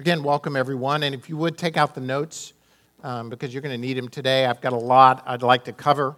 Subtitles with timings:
[0.00, 1.02] Again, welcome everyone.
[1.02, 2.52] And if you would take out the notes,
[3.02, 4.46] um, because you're going to need them today.
[4.46, 6.14] I've got a lot I'd like to cover.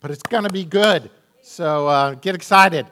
[0.00, 1.10] But it's going to be good.
[1.40, 2.86] So uh, get excited.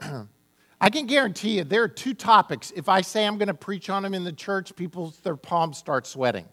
[0.80, 2.72] I can guarantee you there are two topics.
[2.74, 5.78] If I say I'm going to preach on them in the church, people, their palms
[5.78, 6.46] start sweating.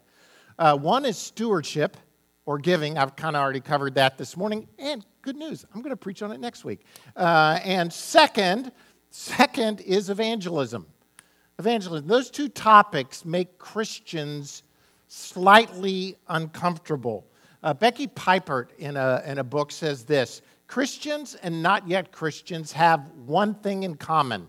[0.60, 1.96] Uh, one is stewardship
[2.44, 2.98] or giving.
[2.98, 4.68] I've kind of already covered that this morning.
[4.78, 6.82] And good news, I'm going to preach on it next week.
[7.16, 8.70] Uh, and second,
[9.10, 10.86] second is evangelism.
[11.58, 12.06] Evangelism.
[12.06, 14.62] Those two topics make Christians
[15.08, 17.26] slightly uncomfortable.
[17.62, 22.72] Uh, Becky Pippert, in a, in a book, says this Christians and not yet Christians
[22.72, 24.48] have one thing in common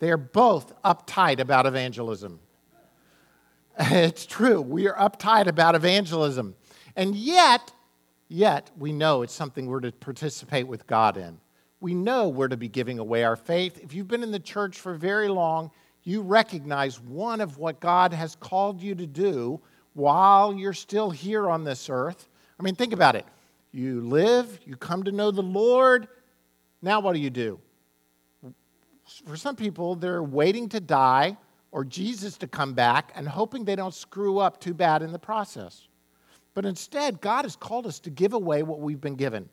[0.00, 2.40] they are both uptight about evangelism.
[3.82, 4.60] It's true.
[4.60, 6.54] We are uptight about evangelism.
[6.96, 7.72] And yet,
[8.28, 11.38] yet, we know it's something we're to participate with God in.
[11.80, 13.78] We know we're to be giving away our faith.
[13.82, 15.70] If you've been in the church for very long,
[16.02, 19.60] you recognize one of what God has called you to do
[19.94, 22.28] while you're still here on this earth.
[22.58, 23.26] I mean, think about it.
[23.72, 26.08] You live, you come to know the Lord.
[26.82, 27.58] Now, what do you do?
[29.26, 31.36] For some people, they're waiting to die
[31.72, 35.18] or Jesus to come back and hoping they don't screw up too bad in the
[35.18, 35.88] process.
[36.54, 39.48] But instead, God has called us to give away what we've been given.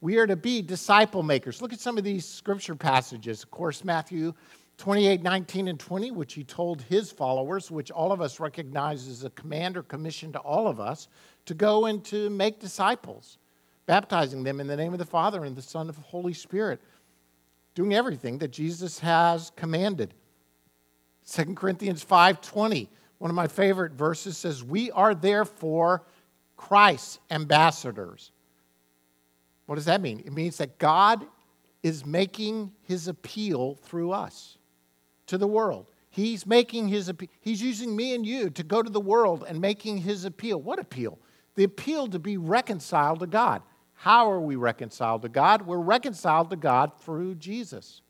[0.00, 1.62] We are to be disciple makers.
[1.62, 3.42] Look at some of these scripture passages.
[3.42, 4.34] Of course, Matthew
[4.78, 9.24] 28, 19, and 20, which he told his followers, which all of us recognize as
[9.24, 11.08] a command or commission to all of us,
[11.46, 13.38] to go and to make disciples,
[13.86, 16.80] baptizing them in the name of the Father and the Son of the Holy Spirit,
[17.74, 20.12] doing everything that Jesus has commanded.
[21.24, 26.04] 2 Corinthians 5:20, one of my favorite verses says, "We are therefore
[26.56, 28.30] Christ's ambassadors."
[29.66, 30.20] What does that mean?
[30.20, 31.26] It means that God
[31.82, 34.58] is making his appeal through us
[35.26, 35.90] to the world.
[36.08, 37.28] He's making his appeal.
[37.40, 40.60] He's using me and you to go to the world and making his appeal.
[40.60, 41.18] What appeal?
[41.56, 43.62] The appeal to be reconciled to God.
[43.92, 45.62] How are we reconciled to God?
[45.62, 48.02] We're reconciled to God through Jesus.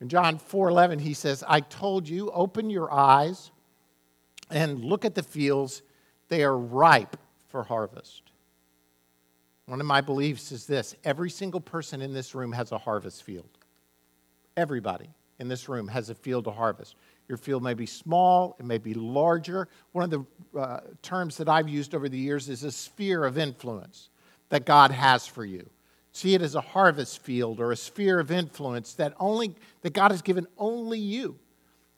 [0.00, 3.50] In John 4:11 he says, "I told you, open your eyes
[4.50, 5.82] and look at the fields,
[6.28, 7.16] they are ripe
[7.48, 8.27] for harvest."
[9.68, 13.22] One of my beliefs is this every single person in this room has a harvest
[13.22, 13.50] field.
[14.56, 16.96] Everybody in this room has a field to harvest.
[17.28, 19.68] Your field may be small, it may be larger.
[19.92, 23.36] One of the uh, terms that I've used over the years is a sphere of
[23.36, 24.08] influence
[24.48, 25.68] that God has for you.
[26.12, 30.12] See it as a harvest field or a sphere of influence that only that God
[30.12, 31.38] has given only you.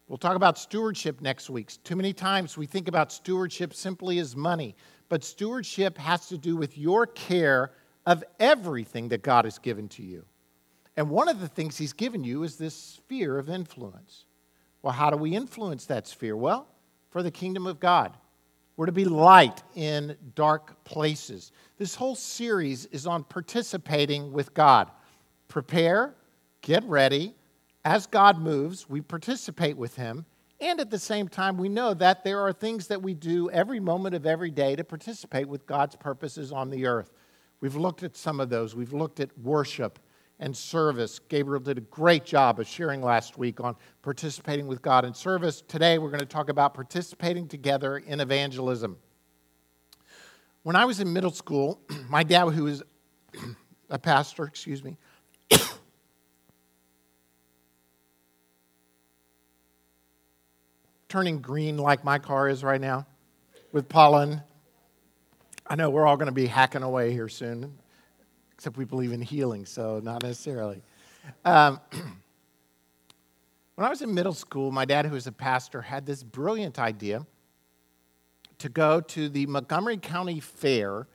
[0.09, 1.71] We'll talk about stewardship next week.
[1.85, 4.75] Too many times we think about stewardship simply as money,
[5.11, 7.73] but stewardship has to do with your care
[8.05, 10.23] of everything that God has given to you.
[10.95, 14.23] And one of the things He's given you is this sphere of influence.
[14.81, 16.37] Well, how do we influence that sphere?
[16.37, 16.65] Well,
[17.09, 18.15] for the kingdom of God.
[18.77, 21.51] We're to be light in dark places.
[21.77, 24.89] This whole series is on participating with God.
[25.49, 26.15] Prepare,
[26.61, 27.35] get ready.
[27.83, 30.25] As God moves, we participate with Him.
[30.61, 33.79] And at the same time, we know that there are things that we do every
[33.79, 37.11] moment of every day to participate with God's purposes on the earth.
[37.61, 38.75] We've looked at some of those.
[38.75, 39.97] We've looked at worship
[40.39, 41.19] and service.
[41.29, 45.63] Gabriel did a great job of sharing last week on participating with God in service.
[45.67, 48.97] Today, we're going to talk about participating together in evangelism.
[50.61, 52.83] When I was in middle school, my dad, who was
[53.89, 54.97] a pastor, excuse me,
[61.11, 63.05] turning green like my car is right now
[63.73, 64.41] with pollen.
[65.67, 67.77] I know we're all going to be hacking away here soon
[68.53, 70.81] except we believe in healing, so not necessarily.
[71.43, 71.81] Um,
[73.75, 76.79] when I was in middle school, my dad, who was a pastor, had this brilliant
[76.79, 77.25] idea
[78.59, 81.07] to go to the Montgomery County Fair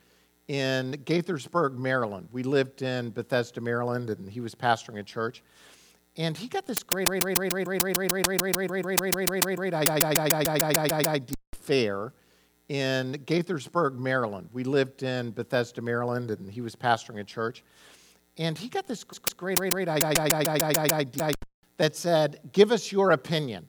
[0.47, 2.29] in Gaithersburg, Maryland.
[2.33, 5.43] We lived in Bethesda, Maryland, and he was pastoring a church.
[6.19, 8.83] And he got this great, great, great, great, great, great, great, great, great, great, great,
[8.83, 11.31] great, great, great, great, great, great
[11.67, 12.13] fair
[12.69, 14.49] in Gaithersburg, Maryland.
[14.53, 17.63] We lived in Bethesda, Maryland, and he was pastoring a church.
[18.39, 21.33] And he got this great, great, great idea
[21.77, 23.67] that said, Give us your opinion.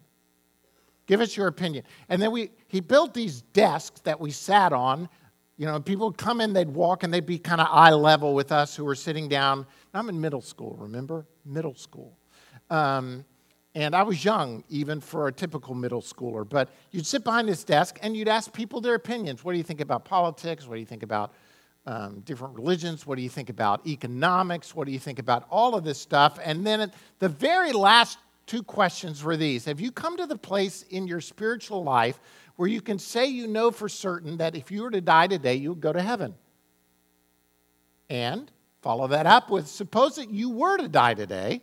[1.05, 1.83] Give us your opinion.
[2.09, 5.07] And then we, he built these desks that we sat on.
[5.57, 8.33] You know, people would come in, they'd walk, and they'd be kind of eye level
[8.33, 9.65] with us who were sitting down.
[9.94, 11.25] I'm in middle school, remember?
[11.45, 12.17] Middle school.
[12.69, 13.25] Um,
[13.77, 16.49] and I was young, even for a typical middle schooler.
[16.49, 19.43] But you'd sit behind this desk and you'd ask people their opinions.
[19.43, 20.65] What do you think about politics?
[20.67, 21.33] What do you think about
[21.85, 23.05] um, different religions?
[23.05, 24.75] What do you think about economics?
[24.75, 26.39] What do you think about all of this stuff?
[26.43, 28.17] And then the very last
[28.47, 32.19] two questions were these Have you come to the place in your spiritual life
[32.55, 35.53] where you can say you know for certain that if you were to die today,
[35.53, 36.33] you would go to heaven?
[38.09, 41.61] And follow that up with suppose that you were to die today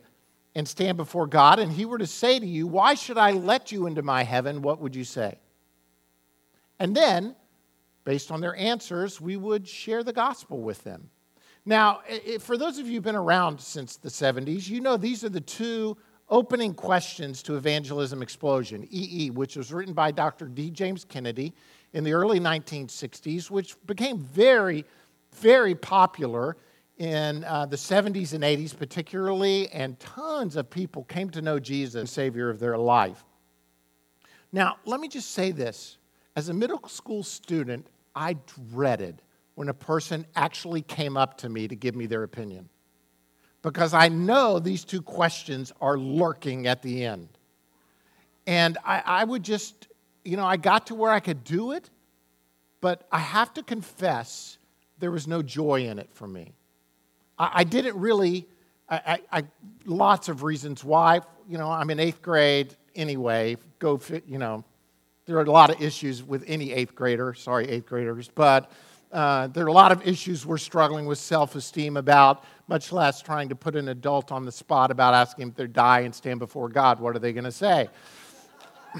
[0.55, 3.71] and stand before God, and He were to say to you, Why should I let
[3.71, 4.61] you into my heaven?
[4.61, 5.37] What would you say?
[6.79, 7.35] And then,
[8.05, 11.09] based on their answers, we would share the gospel with them.
[11.65, 12.01] Now,
[12.39, 15.41] for those of you who've been around since the 70s, you know these are the
[15.41, 15.97] two
[16.29, 20.47] opening questions to Evangelism Explosion, EE, which was written by Dr.
[20.47, 20.69] D.
[20.69, 21.53] James Kennedy
[21.93, 24.85] in the early 1960s, which became very,
[25.33, 26.57] very popular
[26.97, 32.09] in uh, the 70s and 80s, particularly, and tons of people came to know Jesus,
[32.11, 33.23] Savior of their life.
[34.51, 35.97] Now, let me just say this.
[36.35, 38.37] As a middle school student, I
[38.71, 39.21] dreaded
[39.55, 42.69] when a person actually came up to me to give me their opinion
[43.61, 47.29] because I know these two questions are lurking at the end.
[48.45, 49.87] And I, I, would just,
[50.23, 51.89] you know, I got to where I could do it,
[52.79, 54.59] but I have to confess
[54.99, 56.53] there was no joy in it for me.
[57.37, 58.47] I, I didn't really,
[58.89, 59.43] I, I,
[59.85, 61.21] lots of reasons why.
[61.47, 63.57] You know, I'm in eighth grade anyway.
[63.79, 64.63] Go, fit, you know,
[65.25, 67.33] there are a lot of issues with any eighth grader.
[67.33, 68.71] Sorry, eighth graders, but
[69.11, 73.21] uh, there are a lot of issues we're struggling with self esteem about, much less
[73.21, 76.39] trying to put an adult on the spot about asking if they die and stand
[76.39, 76.99] before God.
[76.99, 77.87] What are they going to say?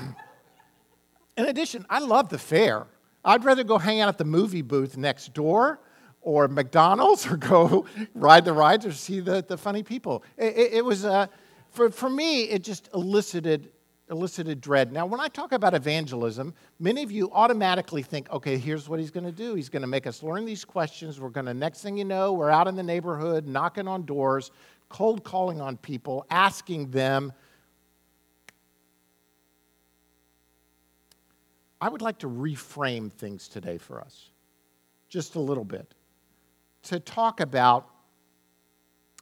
[1.37, 2.87] In addition, I love the fair.
[3.25, 5.79] I'd rather go hang out at the movie booth next door
[6.25, 7.85] or McDonald's or go
[8.15, 10.23] ride the rides or see the, the funny people.
[10.37, 11.27] It, it, it was, uh,
[11.69, 13.69] for, for me, it just elicited
[14.09, 14.91] elicited dread.
[14.91, 19.09] Now, when I talk about evangelism, many of you automatically think, okay, here's what he's
[19.09, 19.55] going to do.
[19.55, 21.19] He's going to make us learn these questions.
[21.19, 24.51] We're going to, next thing you know, we're out in the neighborhood, knocking on doors,
[24.89, 27.33] cold calling on people, asking them.
[31.81, 34.29] I would like to reframe things today for us,
[35.09, 35.94] just a little bit,
[36.85, 37.89] to talk about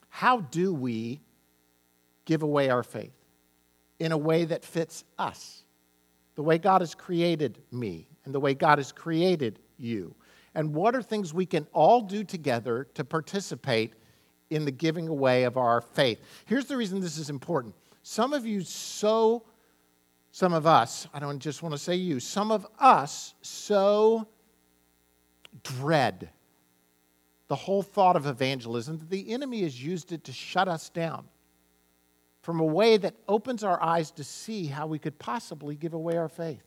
[0.10, 1.22] how do we
[2.26, 3.14] give away our faith?
[4.04, 5.64] in a way that fits us,
[6.36, 10.14] the way God has created me and the way God has created you.
[10.56, 13.94] And what are things we can all do together to participate
[14.50, 16.20] in the giving away of our faith?
[16.46, 17.76] Here's the reason this is important.
[18.04, 19.46] Some of you so,
[20.32, 24.28] some of us, I don't just want to say you, some of us so
[25.64, 26.30] dread
[27.54, 31.24] the whole thought of evangelism that the enemy has used it to shut us down
[32.42, 36.18] from a way that opens our eyes to see how we could possibly give away
[36.18, 36.64] our faith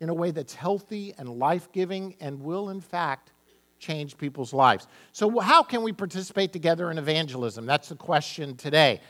[0.00, 3.32] in a way that's healthy and life giving and will, in fact,
[3.78, 4.88] change people's lives.
[5.12, 7.64] So, how can we participate together in evangelism?
[7.64, 9.00] That's the question today.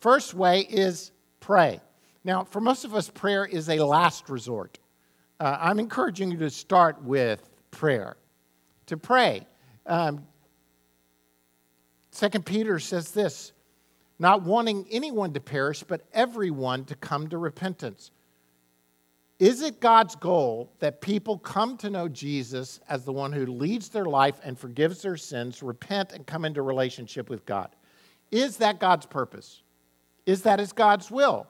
[0.00, 1.10] First way is
[1.40, 1.80] pray.
[2.22, 4.78] Now, for most of us, prayer is a last resort.
[5.40, 8.18] Uh, I'm encouraging you to start with prayer.
[8.88, 9.46] To pray.
[9.86, 10.26] Um,
[12.14, 13.52] Second Peter says this
[14.20, 18.12] not wanting anyone to perish, but everyone to come to repentance.
[19.40, 23.88] Is it God's goal that people come to know Jesus as the one who leads
[23.88, 27.74] their life and forgives their sins, repent, and come into relationship with God?
[28.30, 29.62] Is that God's purpose?
[30.24, 31.48] Is that is God's will?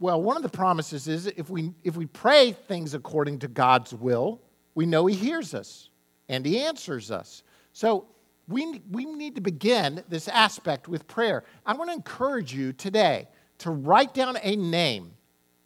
[0.00, 3.94] Well, one of the promises is if we, if we pray things according to God's
[3.94, 4.40] will,
[4.74, 5.90] we know He hears us
[6.28, 7.44] and He answers us.
[7.72, 8.08] So
[8.48, 11.44] we, we need to begin this aspect with prayer.
[11.64, 15.12] I want to encourage you today to write down a name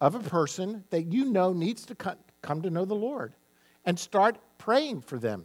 [0.01, 1.95] of a person that you know needs to
[2.43, 3.35] come to know the Lord
[3.85, 5.45] and start praying for them.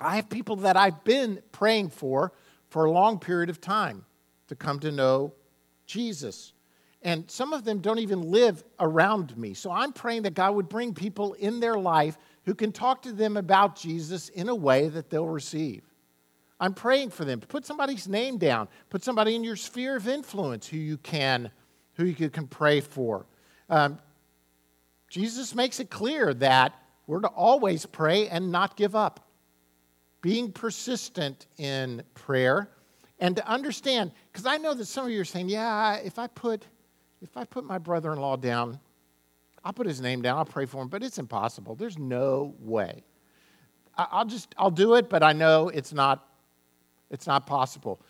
[0.00, 2.32] I have people that I've been praying for
[2.68, 4.04] for a long period of time
[4.48, 5.32] to come to know
[5.86, 6.52] Jesus.
[7.02, 9.54] And some of them don't even live around me.
[9.54, 13.12] So I'm praying that God would bring people in their life who can talk to
[13.12, 15.82] them about Jesus in a way that they'll receive.
[16.60, 17.40] I'm praying for them.
[17.40, 18.68] Put somebody's name down.
[18.90, 21.50] Put somebody in your sphere of influence who you can,
[21.94, 23.26] who you can pray for.
[23.68, 23.98] Um,
[25.08, 26.74] Jesus makes it clear that
[27.06, 29.28] we're to always pray and not give up.
[30.20, 32.70] Being persistent in prayer
[33.18, 36.28] and to understand, because I know that some of you are saying, yeah, if I
[36.28, 36.64] put
[37.20, 38.80] if I put my brother-in-law down,
[39.64, 41.76] I'll put his name down, I'll pray for him, but it's impossible.
[41.76, 43.04] There's no way.
[43.96, 46.26] I'll just I'll do it, but I know it's not
[47.12, 48.00] it's not possible.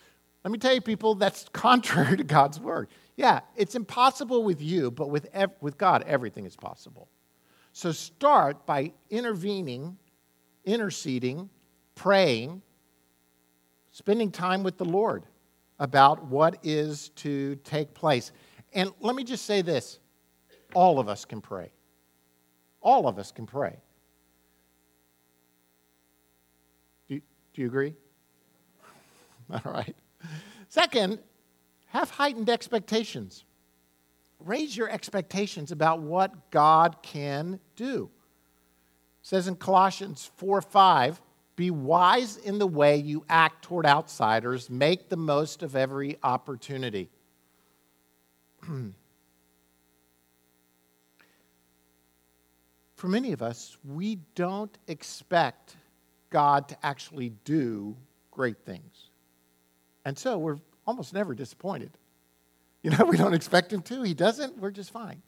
[0.43, 2.87] Let me tell you, people, that's contrary to God's word.
[3.15, 7.09] Yeah, it's impossible with you, but with, ev- with God, everything is possible.
[7.73, 9.97] So start by intervening,
[10.65, 11.49] interceding,
[11.95, 12.61] praying,
[13.91, 15.25] spending time with the Lord
[15.79, 18.31] about what is to take place.
[18.73, 19.99] And let me just say this
[20.73, 21.71] all of us can pray.
[22.81, 23.77] All of us can pray.
[27.07, 27.21] Do
[27.53, 27.95] do you agree?
[29.51, 29.95] All right.
[30.69, 31.19] Second,
[31.87, 33.43] have heightened expectations.
[34.39, 38.09] Raise your expectations about what God can do.
[39.21, 41.21] It says in Colossians 4 5,
[41.55, 47.09] be wise in the way you act toward outsiders, make the most of every opportunity.
[52.95, 55.75] For many of us, we don't expect
[56.29, 57.97] God to actually do
[58.31, 59.02] great things.
[60.05, 61.91] And so we're almost never disappointed.
[62.81, 64.03] You know, we don't expect Him to.
[64.03, 65.21] He doesn't, we're just fine.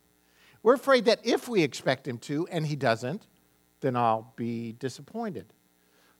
[0.63, 3.27] We're afraid that if we expect Him to and He doesn't,
[3.81, 5.45] then I'll be disappointed.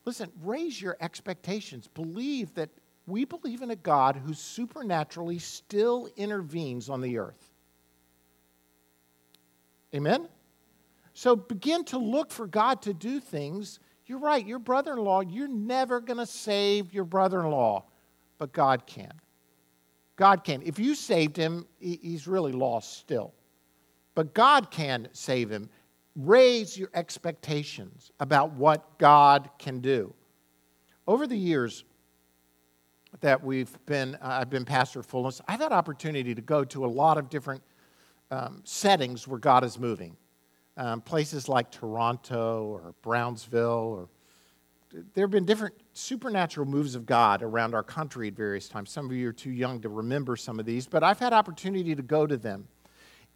[0.05, 1.87] Listen, raise your expectations.
[1.87, 2.69] Believe that
[3.07, 7.51] we believe in a God who supernaturally still intervenes on the earth.
[9.93, 10.27] Amen?
[11.13, 13.79] So begin to look for God to do things.
[14.05, 17.85] You're right, your brother in law, you're never going to save your brother in law,
[18.37, 19.13] but God can.
[20.15, 20.61] God can.
[20.63, 23.33] If you saved him, he's really lost still.
[24.13, 25.69] But God can save him
[26.15, 30.13] raise your expectations about what God can do.
[31.07, 31.83] Over the years
[33.21, 36.87] that we've been, uh, I've been pastor fullness, I've had opportunity to go to a
[36.87, 37.61] lot of different
[38.31, 40.15] um, settings where God is moving.
[40.77, 44.09] Um, places like Toronto or Brownsville, or
[45.13, 48.91] there have been different supernatural moves of God around our country at various times.
[48.91, 51.95] Some of you are too young to remember some of these, but I've had opportunity
[51.95, 52.67] to go to them.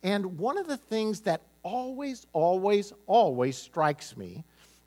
[0.03, 4.43] And one of the things that always, always, always strikes me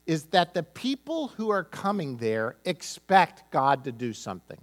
[0.06, 4.58] is that the people who are coming there expect God to do something.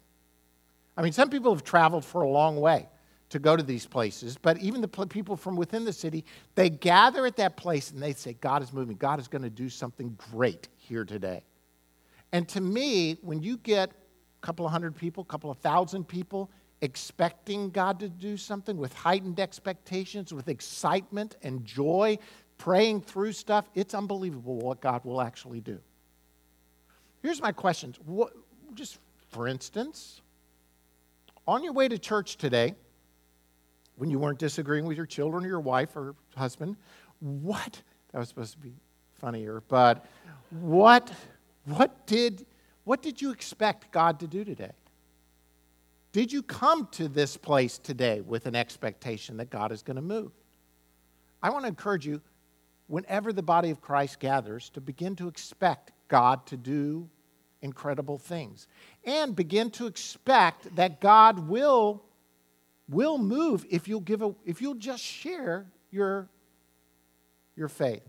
[0.97, 2.89] I mean, some people have traveled for a long way
[3.29, 6.25] to go to these places, but even the people from within the city,
[6.55, 8.97] they gather at that place and they say, God is moving.
[8.97, 11.43] God is going to do something great here today.
[12.31, 16.07] And to me, when you get a couple of hundred people, a couple of thousand
[16.07, 16.49] people
[16.81, 22.17] expecting God to do something, with heightened expectations, with excitement and joy,
[22.57, 25.79] praying through stuff, it's unbelievable what God will actually do.
[27.21, 27.97] Here's my questions.
[28.05, 28.31] What,
[28.75, 30.21] just for instance,
[31.47, 32.75] on your way to church today,
[33.95, 36.77] when you weren't disagreeing with your children or your wife or husband,
[37.19, 37.81] what,
[38.11, 38.73] that was supposed to be
[39.15, 40.05] funnier, but
[40.51, 41.11] what,
[41.75, 42.45] what did,
[42.83, 44.71] what did you expect God to do today?
[46.11, 50.01] Did you come to this place today with an expectation that God is going to
[50.01, 50.31] move?
[51.41, 52.21] I want to encourage you,
[52.87, 57.07] whenever the body of Christ gathers, to begin to expect God to do
[57.61, 58.67] incredible things
[59.05, 62.03] and begin to expect that God will,
[62.87, 66.27] will move if you'll, give a, if you'll just share your,
[67.55, 68.03] your faith.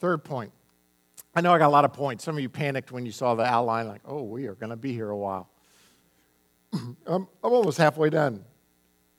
[0.00, 0.52] Third point.
[1.34, 2.24] I know I got a lot of points.
[2.24, 4.76] Some of you panicked when you saw the outline, like, oh, we are going to
[4.76, 5.48] be here a while.
[6.72, 8.44] I'm, I'm almost halfway done.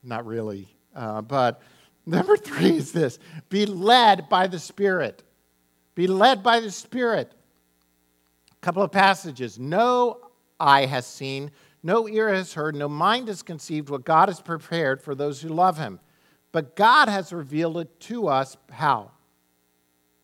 [0.04, 0.68] Not really.
[0.96, 1.62] Uh, but
[2.06, 5.24] number three is this be led by the Spirit.
[5.96, 7.34] Be led by the Spirit.
[8.52, 9.60] A couple of passages.
[9.60, 10.20] No
[10.60, 11.52] eye has seen,
[11.84, 15.50] no ear has heard, no mind has conceived what God has prepared for those who
[15.50, 16.00] love Him.
[16.52, 19.12] But God has revealed it to us how?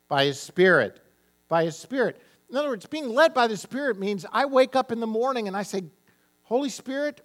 [0.08, 1.00] By His Spirit.
[1.48, 2.22] By His Spirit.
[2.50, 5.48] In other words, being led by the Spirit means I wake up in the morning
[5.48, 5.84] and I say,
[6.44, 7.22] Holy Spirit,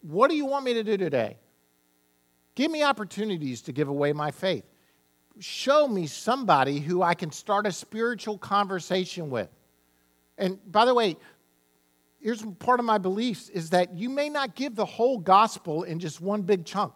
[0.00, 1.36] what do you want me to do today?
[2.54, 4.64] Give me opportunities to give away my faith.
[5.38, 9.48] Show me somebody who I can start a spiritual conversation with.
[10.36, 11.16] And by the way,
[12.20, 15.98] here's part of my beliefs is that you may not give the whole gospel in
[15.98, 16.92] just one big chunk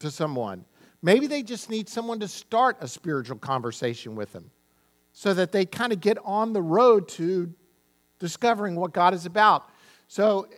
[0.00, 0.64] to someone.
[1.02, 4.50] Maybe they just need someone to start a spiritual conversation with them
[5.12, 7.52] so that they kind of get on the road to
[8.18, 9.68] discovering what God is about.
[10.08, 10.48] So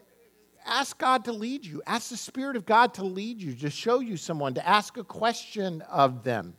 [0.65, 1.83] ask God to lead you.
[1.87, 5.05] Ask the Spirit of God to lead you, to show you someone, to ask a
[5.05, 6.55] question of them.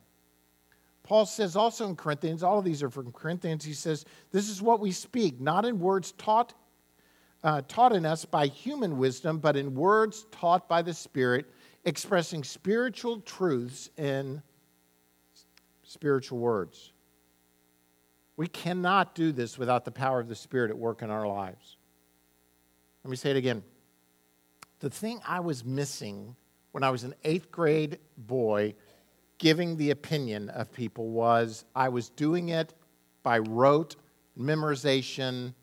[1.02, 4.60] Paul says also in Corinthians, all of these are from Corinthians, he says, This is
[4.60, 6.52] what we speak, not in words taught,
[7.44, 11.46] uh, taught in us by human wisdom, but in words taught by the Spirit,
[11.84, 14.42] expressing spiritual truths in
[15.84, 16.92] spiritual words.
[18.36, 21.76] We cannot do this without the power of the Spirit at work in our lives.
[23.02, 23.62] Let me say it again
[24.80, 26.36] the thing I was missing
[26.72, 28.74] when I was an eighth grade boy
[29.38, 32.74] giving the opinion of people was I was doing it
[33.22, 33.96] by rote,
[34.38, 35.54] memorization.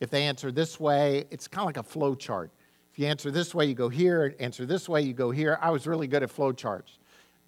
[0.00, 2.50] If they answer this way, it's kind of like a flow chart.
[2.92, 4.34] If you answer this way, you go here.
[4.40, 5.58] Answer this way, you go here.
[5.60, 6.98] I was really good at flow charts.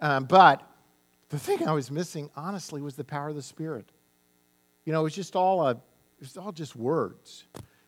[0.01, 0.63] Um, but
[1.29, 3.91] the thing I was missing, honestly, was the power of the Spirit.
[4.89, 7.45] You know, it was just all a, it was all just words.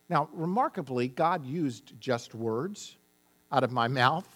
[0.07, 2.95] Now, remarkably, God used just words
[3.51, 4.27] out of my mouth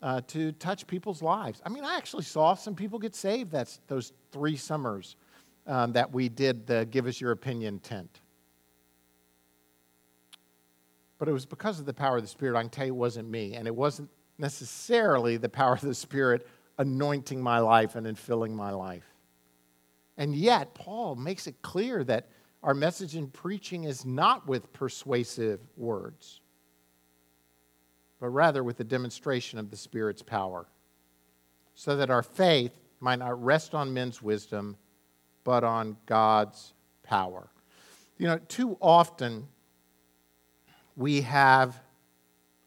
[0.00, 1.60] uh, to touch people's lives.
[1.66, 3.52] I mean, I actually saw some people get saved.
[3.52, 5.16] That's those three summers
[5.66, 8.20] um, that we did the Give Us Your Opinion tent.
[11.18, 12.56] But it was because of the power of the Spirit.
[12.56, 13.52] I can tell you it wasn't me.
[13.52, 16.48] And it wasn't necessarily the power of the Spirit
[16.78, 19.07] anointing my life and infilling my life.
[20.18, 22.28] And yet, Paul makes it clear that
[22.62, 26.40] our message in preaching is not with persuasive words,
[28.18, 30.66] but rather with the demonstration of the Spirit's power,
[31.74, 34.76] so that our faith might not rest on men's wisdom,
[35.44, 37.48] but on God's power.
[38.18, 39.46] You know, too often
[40.96, 41.80] we have,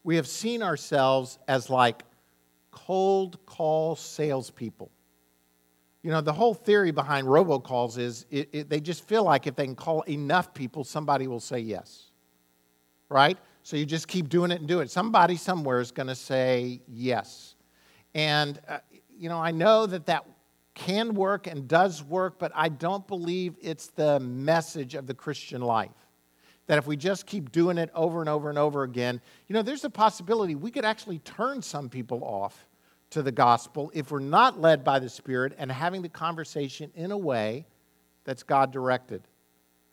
[0.04, 2.02] we have seen ourselves as like
[2.70, 4.90] cold call salespeople.
[6.02, 9.54] You know, the whole theory behind robocalls is it, it, they just feel like if
[9.54, 12.10] they can call enough people, somebody will say yes.
[13.08, 13.38] Right?
[13.62, 14.90] So you just keep doing it and do it.
[14.90, 17.54] Somebody somewhere is going to say yes.
[18.14, 18.78] And, uh,
[19.16, 20.26] you know, I know that that
[20.74, 25.60] can work and does work, but I don't believe it's the message of the Christian
[25.60, 25.90] life.
[26.66, 29.62] That if we just keep doing it over and over and over again, you know,
[29.62, 32.66] there's a possibility we could actually turn some people off
[33.12, 37.10] to the gospel if we're not led by the Spirit and having the conversation in
[37.10, 37.66] a way
[38.24, 39.22] that's God directed.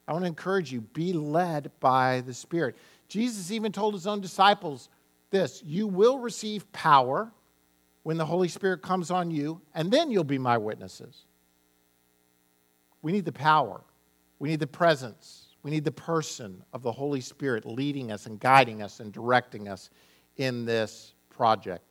[0.07, 2.75] I want to encourage you be led by the Spirit.
[3.07, 4.89] Jesus even told his own disciples
[5.29, 7.31] this You will receive power
[8.03, 11.25] when the Holy Spirit comes on you, and then you'll be my witnesses.
[13.01, 13.81] We need the power,
[14.39, 18.39] we need the presence, we need the person of the Holy Spirit leading us and
[18.39, 19.89] guiding us and directing us
[20.38, 21.84] in this project,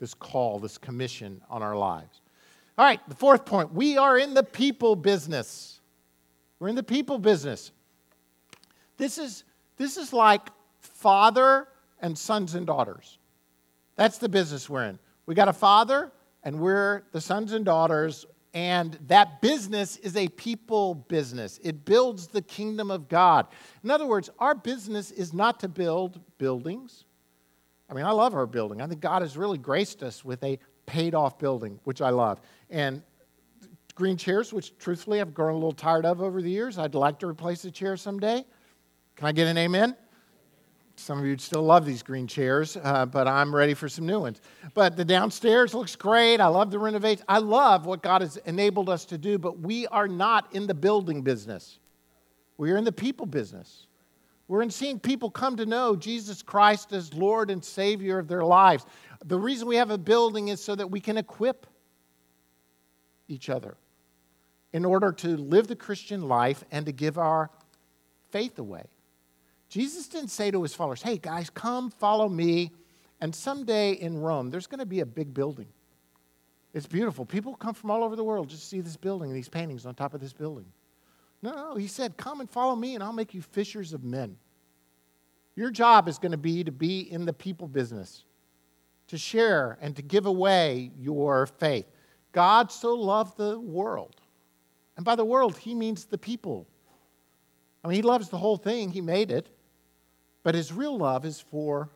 [0.00, 2.20] this call, this commission on our lives.
[2.76, 5.80] All right, the fourth point we are in the people business.
[6.58, 7.70] We're in the people business.
[8.96, 9.44] This is,
[9.76, 10.48] this is like
[10.80, 11.68] father
[12.00, 13.18] and sons and daughters.
[13.96, 14.98] That's the business we're in.
[15.26, 16.10] We got a father,
[16.42, 21.60] and we're the sons and daughters, and that business is a people business.
[21.62, 23.46] It builds the kingdom of God.
[23.84, 27.04] In other words, our business is not to build buildings.
[27.90, 28.80] I mean, I love our building.
[28.80, 32.40] I think God has really graced us with a paid off building, which I love.
[32.70, 33.02] And
[33.96, 36.78] green chairs, which truthfully I've grown a little tired of over the years.
[36.78, 38.44] I'd like to replace the chair someday.
[39.16, 39.96] Can I get an amen?
[40.94, 44.20] Some of you still love these green chairs, uh, but I'm ready for some new
[44.20, 44.40] ones.
[44.74, 46.40] But the downstairs looks great.
[46.40, 47.24] I love the renovation.
[47.26, 50.74] I love what God has enabled us to do, but we are not in the
[50.74, 51.78] building business.
[52.56, 53.86] We are in the people business.
[54.50, 58.42] We're in seeing people come to know Jesus Christ as Lord and Savior of their
[58.42, 58.84] lives.
[59.24, 61.68] The reason we have a building is so that we can equip
[63.28, 63.76] each other
[64.72, 67.48] in order to live the Christian life and to give our
[68.32, 68.86] faith away.
[69.68, 72.72] Jesus didn't say to his followers, hey guys, come follow me.
[73.20, 75.68] And someday in Rome, there's going to be a big building.
[76.74, 77.24] It's beautiful.
[77.24, 79.86] People come from all over the world just to see this building and these paintings
[79.86, 80.66] on top of this building.
[81.42, 84.36] No, no, he said, Come and follow me, and I'll make you fishers of men.
[85.56, 88.24] Your job is going to be to be in the people business,
[89.08, 91.86] to share and to give away your faith.
[92.32, 94.16] God so loved the world.
[94.96, 96.66] And by the world, he means the people.
[97.82, 99.48] I mean, he loves the whole thing, he made it.
[100.42, 101.90] But his real love is for,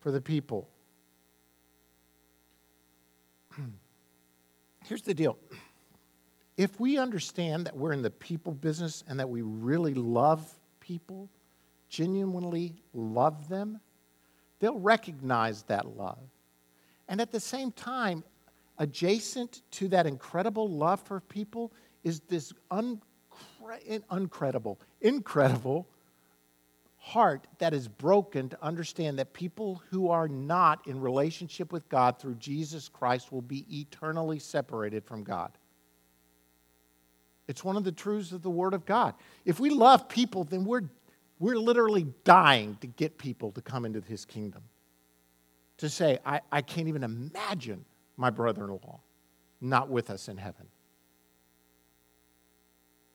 [0.00, 0.68] for the people.
[4.84, 5.38] Here's the deal
[6.58, 10.44] if we understand that we're in the people business and that we really love
[10.80, 11.30] people,
[11.88, 13.80] genuinely love them,
[14.58, 16.18] they'll recognize that love.
[17.08, 18.24] And at the same time,
[18.76, 22.52] adjacent to that incredible love for people is this
[24.10, 25.86] uncredible, incredible
[26.96, 32.18] heart that is broken to understand that people who are not in relationship with God
[32.18, 35.52] through Jesus Christ will be eternally separated from God.
[37.48, 39.14] It's one of the truths of the Word of God.
[39.44, 40.82] If we love people, then we're,
[41.38, 44.62] we're literally dying to get people to come into His kingdom.
[45.78, 47.84] To say, I, I can't even imagine
[48.16, 49.00] my brother in law
[49.60, 50.66] not with us in heaven.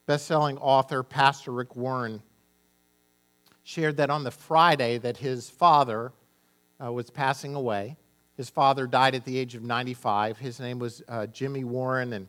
[0.05, 2.21] Best-selling author Pastor Rick Warren
[3.63, 6.11] shared that on the Friday that his father
[6.83, 7.95] uh, was passing away.
[8.35, 10.37] His father died at the age of 95.
[10.37, 12.27] His name was uh, Jimmy Warren, and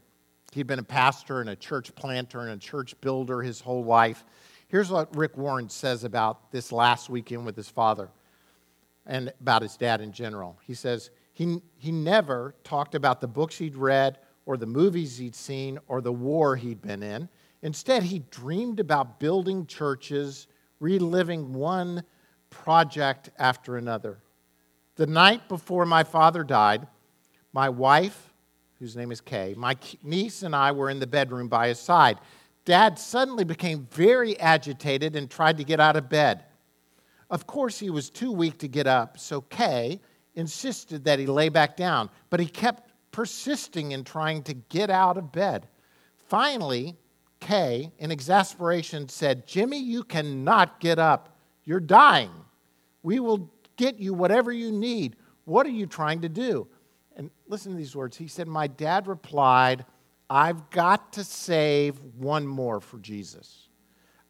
[0.55, 4.25] he'd been a pastor and a church planter and a church builder his whole life.
[4.69, 8.09] Here's what Rick Warren says about this last weekend with his father.
[9.07, 10.59] and about his dad in general.
[10.67, 15.35] He says he, he never talked about the books he'd read or the movies he'd
[15.35, 17.29] seen or the war he'd been in.
[17.63, 20.47] Instead, he dreamed about building churches,
[20.81, 22.03] reliving one
[22.51, 24.19] project after another.
[24.97, 26.87] The night before my father died,
[27.53, 28.24] my wife,
[28.79, 32.19] whose name is Kay, my niece and I were in the bedroom by his side.
[32.65, 36.45] Dad suddenly became very agitated and tried to get out of bed.
[37.31, 40.01] Of course, he was too weak to get up, so Kay
[40.35, 45.17] insisted that he lay back down, but he kept persisting in trying to get out
[45.17, 45.69] of bed.
[46.29, 46.97] Finally,
[47.41, 51.39] Kay, in exasperation, said, Jimmy, you cannot get up.
[51.65, 52.31] You're dying.
[53.03, 55.17] We will get you whatever you need.
[55.45, 56.67] What are you trying to do?
[57.17, 58.17] And listen to these words.
[58.17, 59.85] He said, My dad replied,
[60.29, 63.69] I've got to save one more for Jesus.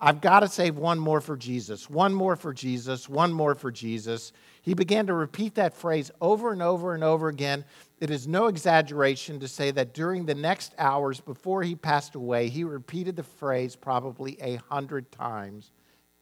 [0.01, 3.71] I've got to save one more for Jesus, one more for Jesus, one more for
[3.71, 4.33] Jesus.
[4.61, 7.65] He began to repeat that phrase over and over and over again.
[8.01, 12.49] It is no exaggeration to say that during the next hours before he passed away,
[12.49, 15.71] he repeated the phrase probably a hundred times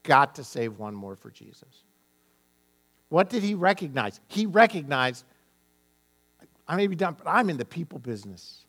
[0.03, 1.85] got to save one more for Jesus.
[3.09, 4.21] What did he recognize?
[4.29, 5.25] He recognized,
[6.73, 8.65] I may be done, but I'm in the people business.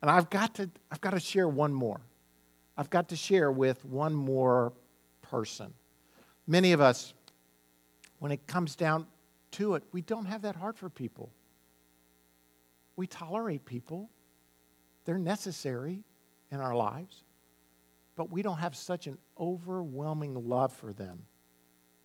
[0.00, 2.00] And I've got to, I've got to share one more.
[2.76, 4.72] I've got to share with one more
[5.20, 5.74] person.
[6.46, 7.12] Many of us,
[8.20, 9.08] when it comes down
[9.50, 11.32] to it, we don't have that heart for people.
[12.94, 14.10] We tolerate people,
[15.04, 16.04] they're necessary
[16.52, 17.24] in our lives,
[18.14, 21.24] but we don't have such an overwhelming love for them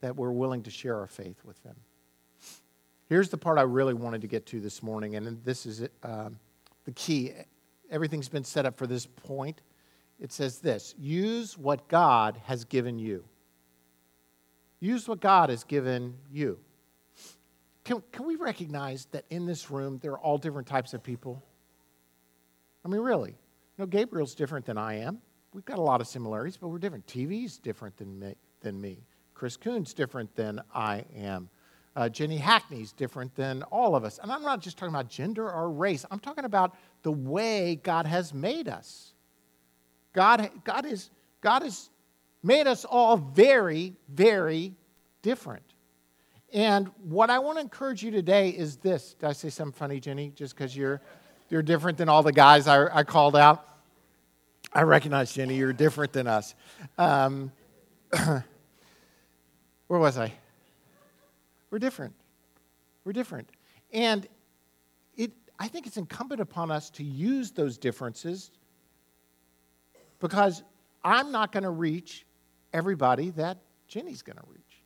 [0.01, 1.75] that we're willing to share our faith with them.
[3.09, 6.29] Here's the part I really wanted to get to this morning, and this is uh,
[6.85, 7.33] the key.
[7.91, 9.61] Everything's been set up for this point
[10.19, 13.23] it says this use what God has given you.
[14.79, 16.59] Use what God has given you.
[17.83, 21.43] Can, can we recognize that in this room there are all different types of people?
[22.85, 23.31] I mean, really.
[23.31, 25.19] You know, Gabriel's different than I am.
[25.53, 27.07] We've got a lot of similarities, but we're different.
[27.07, 28.35] TV's different than me.
[28.61, 28.99] Than me.
[29.33, 31.49] Chris Coon's different than I am.
[31.99, 34.21] Uh, Jenny Hackney's different than all of us.
[34.23, 38.05] And I'm not just talking about gender or race, I'm talking about the way God
[38.05, 39.11] has made us.
[40.13, 41.09] God, God, is,
[41.41, 41.89] God has
[42.41, 44.75] made us all very, very
[45.23, 45.65] different.
[46.53, 49.15] And what I want to encourage you today is this.
[49.15, 50.31] Did I say something funny, Jenny?
[50.33, 51.01] Just because you're,
[51.49, 53.67] you're different than all the guys I, I called out?
[54.71, 56.55] I recognize, Jenny, you're different than us.
[56.97, 57.51] Um,
[58.13, 58.45] where
[59.89, 60.31] was I?
[61.71, 62.13] We're different.
[63.03, 63.49] We're different.
[63.91, 64.27] And
[65.15, 68.51] it, I think it's incumbent upon us to use those differences
[70.19, 70.63] because
[71.03, 72.25] I'm not going to reach
[72.73, 74.83] everybody that Jenny's going to reach.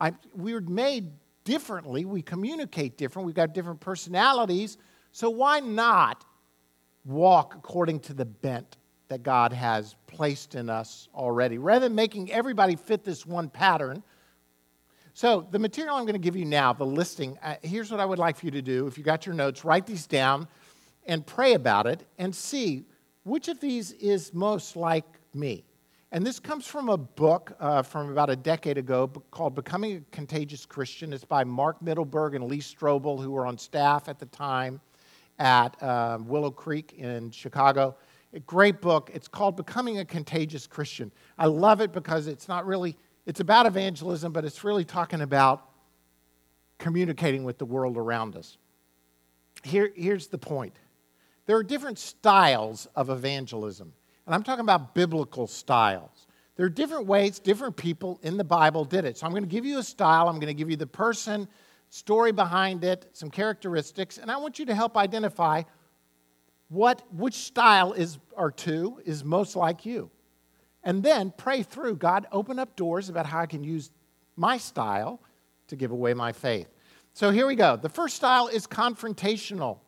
[0.00, 1.10] I, we're made
[1.44, 2.04] differently.
[2.04, 3.26] We communicate different.
[3.26, 4.78] We've got different personalities.
[5.12, 6.24] So why not
[7.04, 8.76] walk according to the bent
[9.08, 14.02] that God has placed in us already, rather than making everybody fit this one pattern?
[15.20, 18.06] So, the material I'm going to give you now, the listing, uh, here's what I
[18.06, 18.86] would like for you to do.
[18.86, 20.48] If you got your notes, write these down
[21.04, 22.86] and pray about it and see
[23.24, 25.04] which of these is most like
[25.34, 25.66] me?
[26.10, 30.00] And this comes from a book uh, from about a decade ago called Becoming a
[30.10, 31.12] Contagious Christian.
[31.12, 34.80] It's by Mark Mittelberg and Lee Strobel, who were on staff at the time
[35.38, 37.94] at uh, Willow Creek in Chicago.
[38.32, 39.10] A great book.
[39.12, 41.12] It's called Becoming a Contagious Christian.
[41.36, 42.96] I love it because it's not really,
[43.30, 45.62] it's about evangelism, but it's really talking about
[46.80, 48.58] communicating with the world around us.
[49.62, 50.74] Here, here's the point
[51.46, 53.92] there are different styles of evangelism.
[54.26, 56.26] And I'm talking about biblical styles.
[56.56, 59.16] There are different ways, different people in the Bible did it.
[59.16, 61.46] So I'm going to give you a style, I'm going to give you the person,
[61.88, 65.62] story behind it, some characteristics, and I want you to help identify
[66.68, 70.10] what which style is or two is most like you.
[70.82, 73.90] And then pray through, God, open up doors about how I can use
[74.36, 75.20] my style
[75.68, 76.68] to give away my faith.
[77.12, 77.76] So here we go.
[77.76, 79.78] The first style is confrontational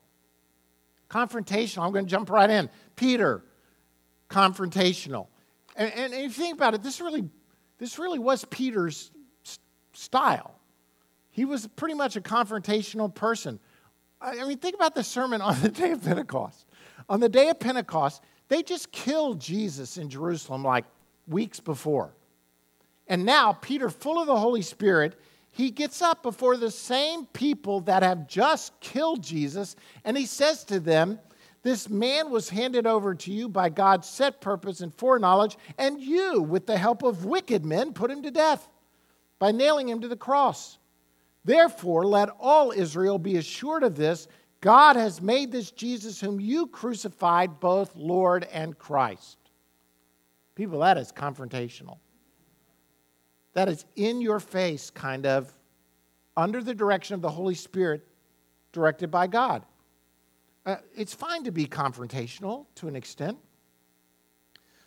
[1.13, 1.85] confrontational.
[1.85, 2.71] I'm going to jump right in.
[2.97, 3.45] Peter,
[4.29, 5.29] confrontational.
[5.77, 7.29] And, and, if you think about it, this really,
[7.79, 9.11] this really was Peter's
[9.93, 10.59] style.
[11.31, 13.61] He was pretty much a confrontational person.
[14.21, 16.67] I mean, think about the sermon on the day of Pentecost.
[17.09, 20.85] On the day of Pentecost, they just killed Jesus in Jerusalem like
[21.27, 22.13] weeks before.
[23.07, 25.19] And now, Peter, full of the Holy Spirit,
[25.53, 30.65] he gets up before the same people that have just killed Jesus and he says
[30.65, 31.19] to them,
[31.63, 36.43] This man was handed over to you by God's set purpose and foreknowledge, and you,
[36.43, 38.69] with the help of wicked men, put him to death
[39.39, 40.77] by nailing him to the cross.
[41.43, 44.29] Therefore, let all Israel be assured of this
[44.63, 49.37] God has made this Jesus, whom you crucified, both Lord and Christ.
[50.55, 51.99] People, that is confrontational.
[53.55, 55.53] That is in your face, kind of
[56.37, 58.07] under the direction of the Holy Spirit,
[58.71, 59.65] directed by God.
[60.65, 63.39] Uh, it's fine to be confrontational to an extent.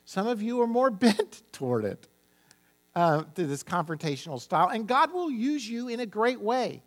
[0.06, 2.08] Some of you are more bent toward it,
[2.96, 6.82] uh, to this confrontational style, and God will use you in a great way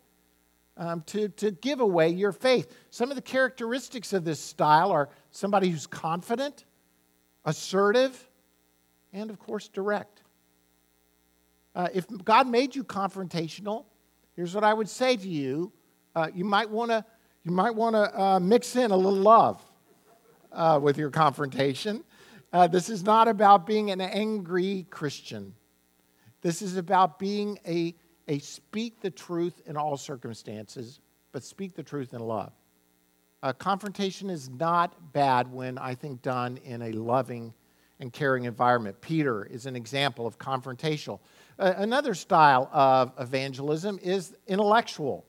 [0.79, 2.73] um, to, to give away your faith.
[2.89, 6.63] Some of the characteristics of this style are somebody who's confident,
[7.43, 8.29] assertive,
[9.11, 10.23] and of course, direct.
[11.75, 13.85] Uh, if God made you confrontational,
[14.35, 15.71] here's what I would say to you
[16.15, 17.05] uh, you might want to
[17.43, 19.61] you might want to uh, mix in a little love
[20.51, 22.03] uh, with your confrontation.
[22.51, 25.53] Uh, this is not about being an angry Christian.
[26.41, 27.95] This is about being a
[28.29, 31.01] a speak the truth in all circumstances,
[31.33, 32.53] but speak the truth in love.
[33.57, 37.53] Confrontation is not bad when I think done in a loving
[37.99, 39.01] and caring environment.
[39.01, 41.19] Peter is an example of confrontational.
[41.57, 45.25] Another style of evangelism is intellectual.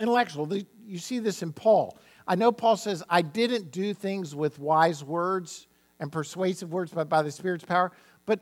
[0.00, 0.52] Intellectual.
[0.84, 1.96] You see this in Paul.
[2.26, 5.66] I know Paul says, I didn't do things with wise words
[6.00, 7.92] and persuasive words, but by the Spirit's power.
[8.26, 8.40] But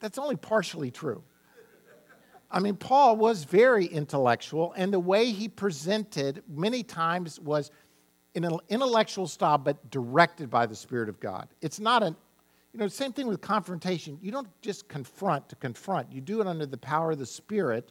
[0.00, 1.22] that's only partially true.
[2.52, 7.70] I mean, Paul was very intellectual, and the way he presented many times was
[8.34, 11.48] in an intellectual style, but directed by the Spirit of God.
[11.62, 12.14] It's not an,
[12.72, 14.18] you know, same thing with confrontation.
[14.20, 17.90] You don't just confront to confront, you do it under the power of the Spirit.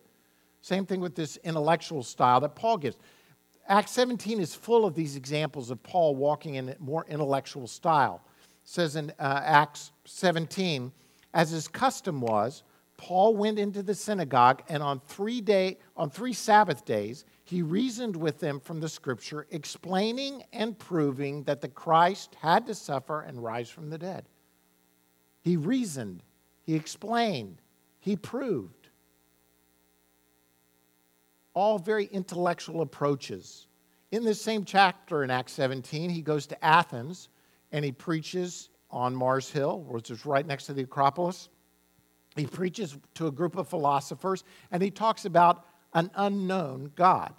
[0.61, 2.97] Same thing with this intellectual style that Paul gives.
[3.67, 8.21] Acts 17 is full of these examples of Paul walking in a more intellectual style.
[8.63, 10.91] It says in uh, Acts 17,
[11.33, 12.61] as his custom was,
[13.01, 18.15] Paul went into the synagogue, and on three, day, on three Sabbath days, he reasoned
[18.15, 23.43] with them from the scripture, explaining and proving that the Christ had to suffer and
[23.43, 24.29] rise from the dead.
[25.41, 26.21] He reasoned,
[26.61, 27.63] he explained,
[27.99, 28.89] he proved.
[31.55, 33.65] All very intellectual approaches.
[34.11, 37.29] In this same chapter in Acts 17, he goes to Athens
[37.71, 41.49] and he preaches on Mars Hill, which is right next to the Acropolis
[42.35, 47.33] he preaches to a group of philosophers and he talks about an unknown God.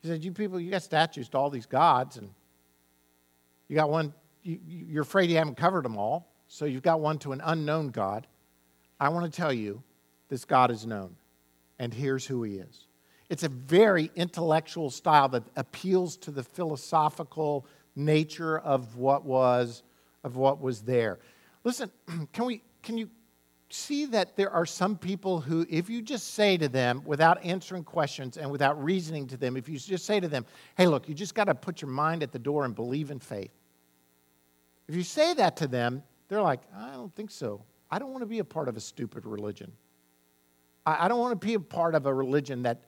[0.00, 2.30] He said, You people, you got statues to all these gods, and
[3.68, 7.18] you got one, you, you're afraid you haven't covered them all, so you've got one
[7.20, 8.26] to an unknown God.
[9.00, 9.82] I want to tell you,
[10.28, 11.16] this God is known,
[11.78, 12.86] and here's who he is.
[13.30, 19.82] It's a very intellectual style that appeals to the philosophical nature of what was
[20.22, 21.18] of what was there.
[21.64, 21.90] Listen,
[22.32, 23.08] can we can you
[23.74, 27.84] see that there are some people who, if you just say to them without answering
[27.84, 31.14] questions and without reasoning to them, if you just say to them, hey, look, you
[31.14, 33.52] just got to put your mind at the door and believe in faith.
[34.88, 37.62] If you say that to them, they're like, I don't think so.
[37.90, 39.72] I don't want to be a part of a stupid religion.
[40.86, 42.82] I, don't want to be a part of a religion that,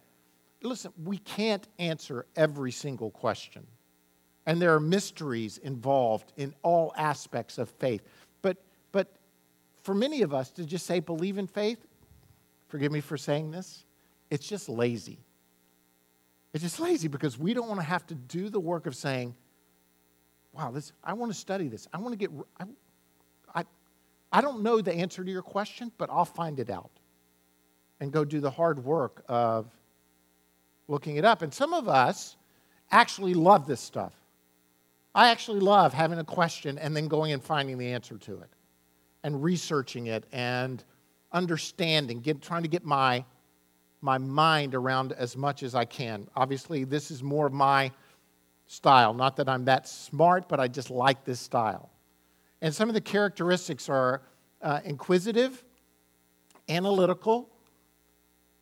[0.63, 3.67] listen, we can't answer every single question.
[4.45, 8.03] And there are mysteries involved in all aspects of faith.
[9.87, 11.79] For many of us to just say believe in faith,
[12.67, 13.85] forgive me for saying this,
[14.31, 15.21] it's just lazy.
[16.53, 19.37] It's just lazy because we don't want to have to do the work of saying,
[20.53, 21.87] wow, this, I want to study this.
[21.93, 22.65] I want to get, I,
[23.55, 23.65] I,
[24.33, 26.91] I don't know the answer to your question, but I'll find it out
[28.01, 29.71] and go do the hard work of
[30.89, 31.43] looking it up.
[31.43, 32.35] And some of us
[32.91, 34.15] actually love this stuff.
[35.15, 38.51] I actually love having a question and then going and finding the answer to it
[39.27, 40.85] and researching it and
[41.33, 43.25] understanding, get, trying to get my,
[44.01, 46.29] my mind around as much as I can.
[46.37, 47.91] Obviously, this is more of my
[48.69, 49.13] style.
[49.13, 51.91] Not that I'm that smart, but I just like this style.
[52.63, 54.23] And some of the characteristics are
[54.63, 55.65] uh, inquisitive,
[56.69, 57.51] analytical,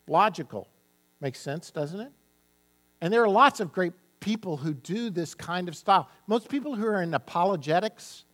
[0.08, 0.66] logical.
[1.20, 2.12] Makes sense, doesn't it?
[3.02, 6.08] And there are lots of great people who do this kind of style.
[6.26, 8.24] Most people who are in apologetics,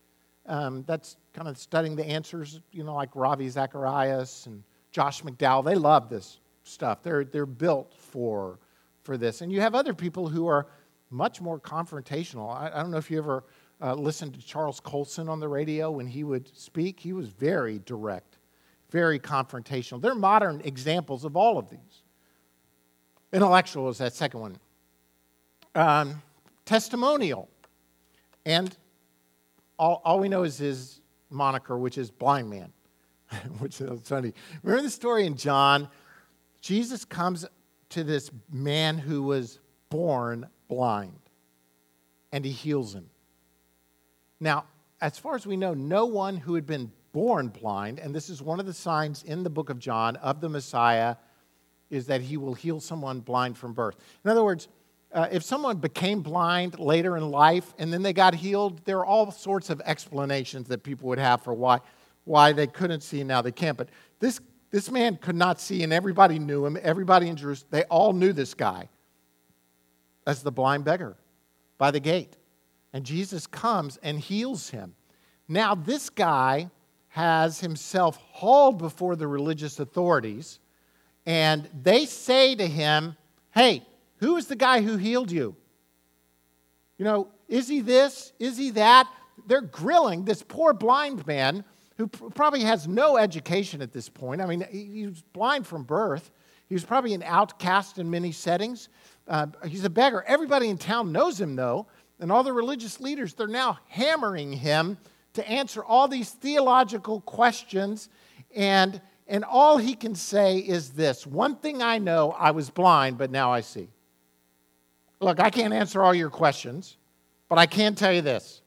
[0.51, 4.61] um, that's kind of studying the answers, you know, like Ravi Zacharias and
[4.91, 5.63] Josh McDowell.
[5.63, 7.01] They love this stuff.
[7.01, 8.59] They're, they're built for,
[9.01, 9.39] for this.
[9.39, 10.67] And you have other people who are
[11.09, 12.53] much more confrontational.
[12.53, 13.45] I, I don't know if you ever
[13.81, 16.99] uh, listened to Charles Colson on the radio when he would speak.
[16.99, 18.37] He was very direct,
[18.89, 20.01] very confrontational.
[20.01, 22.03] They're modern examples of all of these.
[23.31, 24.59] Intellectual is that second one.
[25.75, 26.21] Um,
[26.65, 27.47] testimonial.
[28.45, 28.75] And
[29.81, 32.71] all, all we know is his moniker, which is blind man,
[33.57, 34.31] which is funny.
[34.61, 35.89] Remember the story in John?
[36.61, 37.47] Jesus comes
[37.89, 41.19] to this man who was born blind
[42.31, 43.09] and he heals him.
[44.39, 44.65] Now,
[45.01, 48.39] as far as we know, no one who had been born blind, and this is
[48.39, 51.15] one of the signs in the book of John of the Messiah,
[51.89, 53.95] is that he will heal someone blind from birth.
[54.23, 54.67] In other words,
[55.13, 59.05] uh, if someone became blind later in life and then they got healed, there are
[59.05, 61.79] all sorts of explanations that people would have for why,
[62.23, 63.77] why they couldn't see and now they can't.
[63.77, 66.77] But this, this man could not see, and everybody knew him.
[66.81, 68.87] Everybody in Jerusalem, they all knew this guy
[70.25, 71.17] as the blind beggar
[71.77, 72.37] by the gate.
[72.93, 74.95] And Jesus comes and heals him.
[75.47, 76.69] Now, this guy
[77.09, 80.59] has himself hauled before the religious authorities,
[81.25, 83.17] and they say to him,
[83.53, 83.85] Hey,
[84.21, 85.55] who is the guy who healed you?
[86.97, 88.31] You know, is he this?
[88.39, 89.11] Is he that?
[89.47, 91.65] They're grilling this poor blind man
[91.97, 94.39] who probably has no education at this point.
[94.39, 96.31] I mean, he was blind from birth.
[96.67, 98.89] He was probably an outcast in many settings.
[99.27, 100.23] Uh, he's a beggar.
[100.27, 101.87] Everybody in town knows him, though.
[102.19, 104.97] And all the religious leaders, they're now hammering him
[105.33, 108.09] to answer all these theological questions.
[108.55, 113.17] And, and all he can say is this One thing I know, I was blind,
[113.17, 113.89] but now I see.
[115.21, 116.97] Look, I can't answer all your questions,
[117.47, 118.61] but I can tell you this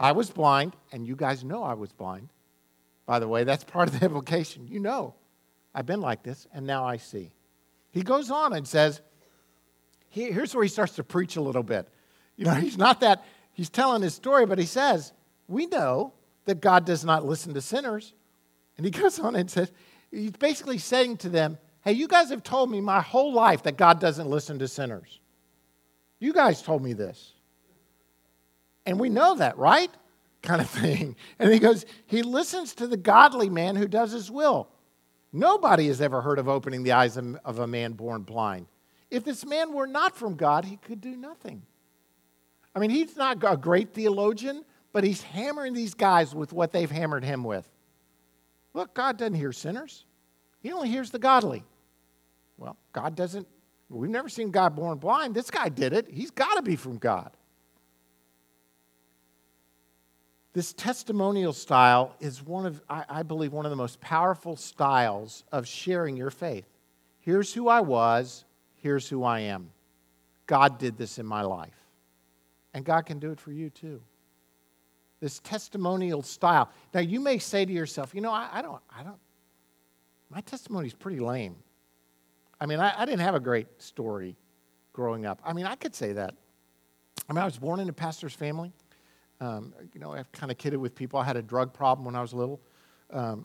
[0.00, 2.30] I was blind, and you guys know I was blind.
[3.04, 4.66] By the way, that's part of the implication.
[4.68, 5.14] You know,
[5.74, 7.32] I've been like this, and now I see.
[7.90, 9.00] He goes on and says,
[10.24, 11.88] here's where he starts to preach a little bit.
[12.36, 15.12] You know, he's not that, he's telling his story, but he says,
[15.48, 16.12] We know
[16.44, 18.14] that God does not listen to sinners.
[18.76, 19.72] And he goes on and says,
[20.10, 23.76] He's basically saying to them, Hey, you guys have told me my whole life that
[23.76, 25.20] God doesn't listen to sinners.
[26.18, 27.32] You guys told me this.
[28.86, 29.90] And we know that, right?
[30.42, 31.16] Kind of thing.
[31.38, 34.68] And he goes, He listens to the godly man who does his will.
[35.32, 38.66] Nobody has ever heard of opening the eyes of a man born blind.
[39.10, 41.62] If this man were not from God, he could do nothing.
[42.74, 46.90] I mean, he's not a great theologian, but he's hammering these guys with what they've
[46.90, 47.68] hammered him with.
[48.72, 50.04] Look, God doesn't hear sinners,
[50.60, 51.64] he only hears the godly.
[52.58, 53.46] Well, God doesn't,
[53.88, 55.34] we've never seen God born blind.
[55.34, 56.08] This guy did it.
[56.10, 57.30] He's got to be from God.
[60.52, 65.44] This testimonial style is one of, I, I believe, one of the most powerful styles
[65.52, 66.64] of sharing your faith.
[67.20, 68.46] Here's who I was,
[68.76, 69.70] here's who I am.
[70.46, 71.76] God did this in my life.
[72.72, 74.00] And God can do it for you too.
[75.20, 76.70] This testimonial style.
[76.94, 79.18] Now, you may say to yourself, you know, I, I don't, I don't,
[80.30, 81.56] my testimony is pretty lame.
[82.60, 84.36] I mean, I, I didn't have a great story
[84.92, 85.40] growing up.
[85.44, 86.34] I mean, I could say that.
[87.28, 88.72] I mean, I was born in a pastor's family.
[89.40, 91.18] Um, you know, I've kind of kidded with people.
[91.18, 92.60] I had a drug problem when I was little.
[93.12, 93.44] Um,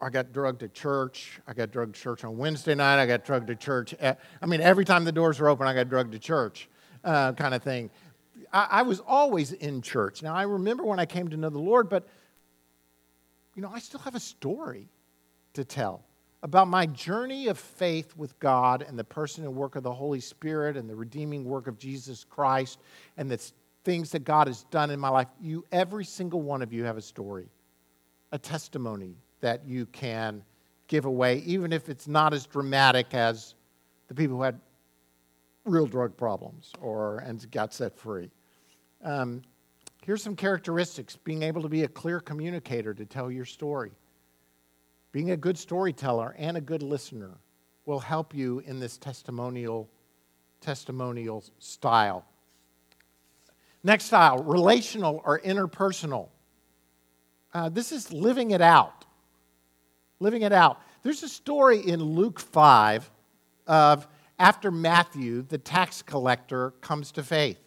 [0.00, 1.40] I got drugged to church.
[1.46, 3.00] I got drugged to church on Wednesday night.
[3.00, 3.94] I got drugged to church.
[3.94, 6.68] At, I mean, every time the doors were open, I got drugged to church,
[7.04, 7.90] uh, kind of thing.
[8.52, 10.22] I, I was always in church.
[10.22, 12.06] Now, I remember when I came to know the Lord, but,
[13.54, 14.88] you know, I still have a story
[15.54, 16.04] to tell
[16.42, 20.20] about my journey of faith with God and the person and work of the Holy
[20.20, 22.80] Spirit and the redeeming work of Jesus Christ
[23.16, 23.40] and the
[23.84, 25.28] things that God has done in my life.
[25.40, 27.48] You, every single one of you, have a story,
[28.32, 30.42] a testimony that you can
[30.88, 33.54] give away, even if it's not as dramatic as
[34.08, 34.60] the people who had
[35.64, 38.30] real drug problems or and got set free.
[39.04, 39.42] Um,
[40.04, 43.92] here's some characteristics being able to be a clear communicator to tell your story.
[45.12, 47.38] Being a good storyteller and a good listener
[47.84, 49.88] will help you in this testimonial
[50.60, 52.24] testimonial style.
[53.82, 56.28] Next style, relational or interpersonal.
[57.52, 59.04] Uh, this is living it out.
[60.20, 60.80] Living it out.
[61.02, 63.10] There's a story in Luke 5
[63.66, 64.06] of
[64.38, 67.58] after Matthew, the tax collector, comes to faith.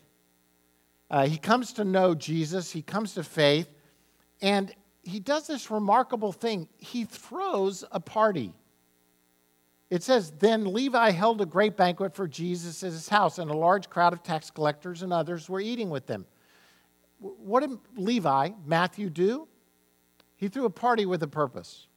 [1.11, 3.69] Uh, he comes to know Jesus, he comes to faith,
[4.41, 4.73] and
[5.05, 6.67] he does this remarkable thing.
[6.77, 8.53] He throws a party.
[9.91, 13.55] It says, Then Levi held a great banquet for Jesus at his house, and a
[13.55, 16.25] large crowd of tax collectors and others were eating with them.
[17.19, 19.47] What did Levi, Matthew, do?
[20.37, 21.87] He threw a party with a purpose.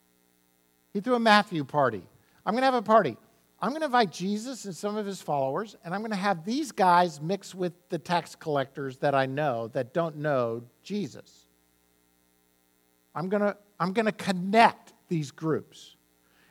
[0.93, 2.03] He threw a Matthew party.
[2.45, 3.17] I'm going to have a party.
[3.61, 6.45] I'm going to invite Jesus and some of his followers, and I'm going to have
[6.45, 11.48] these guys mix with the tax collectors that I know that don't know Jesus.
[13.15, 15.97] I'm going to, I'm going to connect these groups.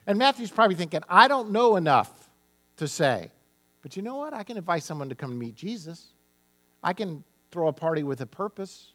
[0.05, 2.29] And Matthew's probably thinking, I don't know enough
[2.77, 3.31] to say.
[3.81, 4.33] But you know what?
[4.33, 6.13] I can invite someone to come meet Jesus.
[6.83, 8.93] I can throw a party with a purpose.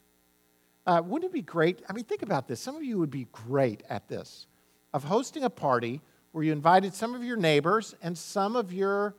[0.86, 1.82] Uh, wouldn't it be great?
[1.88, 2.60] I mean, think about this.
[2.60, 4.46] Some of you would be great at this
[4.92, 6.00] of hosting a party
[6.32, 9.14] where you invited some of your neighbors and some of your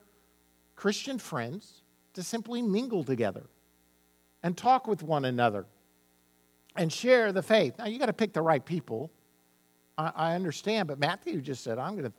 [0.76, 1.82] Christian friends
[2.14, 3.44] to simply mingle together
[4.42, 5.66] and talk with one another
[6.76, 7.74] and share the faith.
[7.78, 9.10] Now, you got to pick the right people.
[9.96, 12.12] I, I understand, but Matthew just said, I'm going to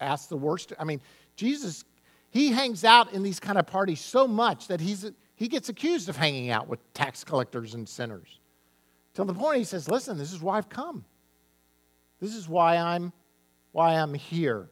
[0.00, 0.72] ask the worst.
[0.78, 1.00] I mean,
[1.36, 1.84] Jesus,
[2.30, 6.08] he hangs out in these kind of parties so much that he's, he gets accused
[6.08, 8.40] of hanging out with tax collectors and sinners.
[9.14, 11.04] Till the point he says, Listen, this is why I've come.
[12.20, 13.12] This is why I'm,
[13.72, 14.68] why I'm here.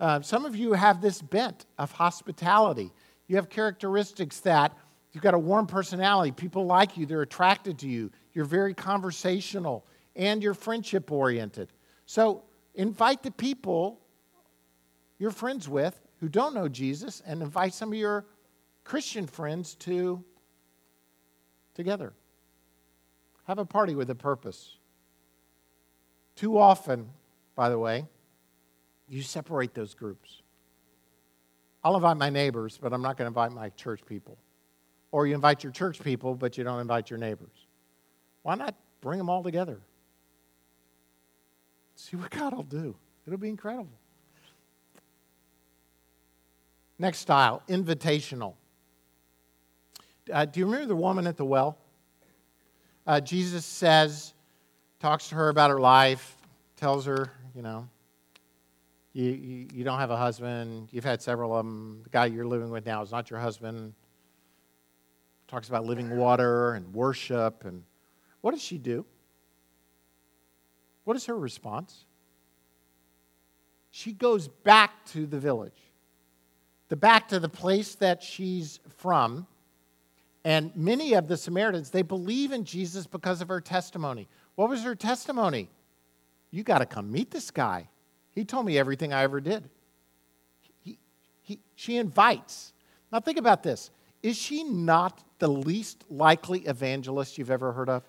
[0.00, 2.90] Uh, some of you have this bent of hospitality.
[3.28, 4.76] You have characteristics that
[5.12, 6.32] you've got a warm personality.
[6.32, 8.10] People like you, they're attracted to you.
[8.34, 11.72] You're very conversational and you're friendship oriented.
[12.06, 12.42] So
[12.74, 14.00] invite the people
[15.18, 18.26] you're friends with who don't know Jesus and invite some of your
[18.84, 20.24] Christian friends to
[21.74, 22.12] together.
[23.46, 24.78] Have a party with a purpose.
[26.34, 27.10] Too often,
[27.54, 28.06] by the way,
[29.08, 30.42] you separate those groups.
[31.84, 34.38] I'll invite my neighbors, but I'm not going to invite my church people.
[35.10, 37.66] Or you invite your church people, but you don't invite your neighbors.
[38.42, 39.80] Why not bring them all together?
[41.94, 42.94] See what God will do.
[43.26, 43.98] It'll be incredible.
[46.98, 48.54] Next style, invitational.
[50.32, 51.76] Uh, do you remember the woman at the well?
[53.06, 54.34] Uh, Jesus says,
[55.00, 56.36] talks to her about her life,
[56.76, 57.88] tells her, you know,
[59.12, 62.46] you, you, you, don't have a husband, you've had several of them, the guy you're
[62.46, 63.94] living with now is not your husband.
[65.48, 67.64] Talks about living water and worship.
[67.64, 67.82] And
[68.42, 69.06] what does she do?
[71.04, 72.04] What is her response?
[73.90, 75.80] She goes back to the village,
[76.88, 79.46] the back to the place that she's from.
[80.44, 84.28] And many of the Samaritans, they believe in Jesus because of her testimony.
[84.56, 85.68] What was her testimony?
[86.50, 87.88] You got to come meet this guy.
[88.32, 89.68] He told me everything I ever did.
[90.80, 90.98] He,
[91.42, 92.72] he, she invites.
[93.12, 93.90] Now, think about this.
[94.22, 98.04] Is she not the least likely evangelist you've ever heard of?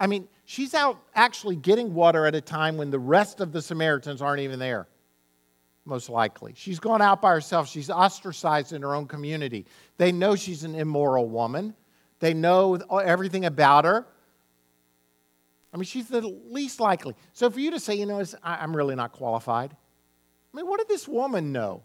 [0.00, 3.60] I mean, she's out actually getting water at a time when the rest of the
[3.60, 4.86] Samaritans aren't even there,
[5.84, 6.52] most likely.
[6.56, 7.68] She's gone out by herself.
[7.68, 9.66] She's ostracized in her own community.
[9.96, 11.74] They know she's an immoral woman,
[12.20, 14.06] they know everything about her.
[15.72, 17.14] I mean, she's the least likely.
[17.34, 20.88] So for you to say, you know, I'm really not qualified, I mean, what did
[20.88, 21.82] this woman know?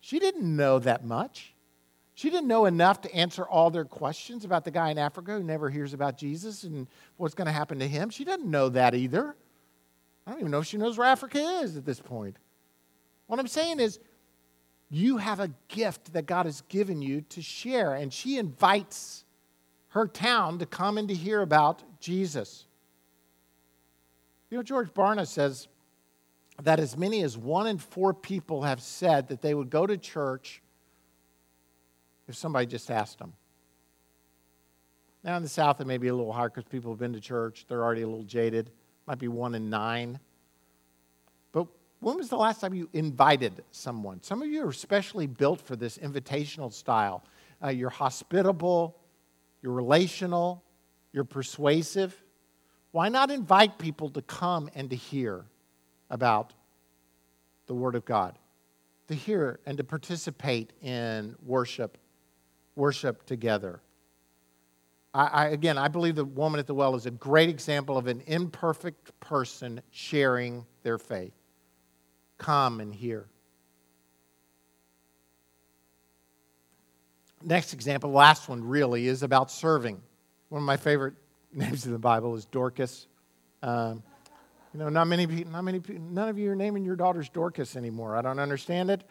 [0.00, 1.51] She didn't know that much.
[2.22, 5.42] She didn't know enough to answer all their questions about the guy in Africa who
[5.42, 8.10] never hears about Jesus and what's going to happen to him.
[8.10, 9.34] She doesn't know that either.
[10.24, 12.36] I don't even know if she knows where Africa is at this point.
[13.26, 13.98] What I'm saying is,
[14.88, 19.24] you have a gift that God has given you to share, and she invites
[19.88, 22.66] her town to come and to hear about Jesus.
[24.48, 25.66] You know, George Barna says
[26.62, 29.96] that as many as one in four people have said that they would go to
[29.96, 30.62] church
[32.28, 33.32] if somebody just asked them.
[35.24, 37.20] Now in the South, it may be a little hard because people have been to
[37.20, 37.66] church.
[37.68, 38.70] They're already a little jaded.
[39.06, 40.18] Might be one in nine.
[41.52, 41.68] But
[42.00, 44.22] when was the last time you invited someone?
[44.22, 47.24] Some of you are especially built for this invitational style.
[47.62, 48.96] Uh, you're hospitable,
[49.62, 50.64] you're relational,
[51.12, 52.20] you're persuasive.
[52.90, 55.44] Why not invite people to come and to hear
[56.10, 56.52] about
[57.66, 58.38] the Word of God?
[59.08, 61.98] To hear and to participate in worship,
[62.76, 63.80] worship together.
[65.14, 68.06] I, I, again, I believe the woman at the well is a great example of
[68.06, 71.34] an imperfect person sharing their faith.
[72.38, 73.26] Come and hear.
[77.44, 80.00] Next example, last one really, is about serving.
[80.48, 81.14] One of my favorite
[81.52, 83.06] names in the Bible is Dorcas.
[83.62, 84.02] Um,
[84.72, 88.16] you know, not many, not many, none of you are naming your daughters Dorcas anymore.
[88.16, 89.04] I don't understand it.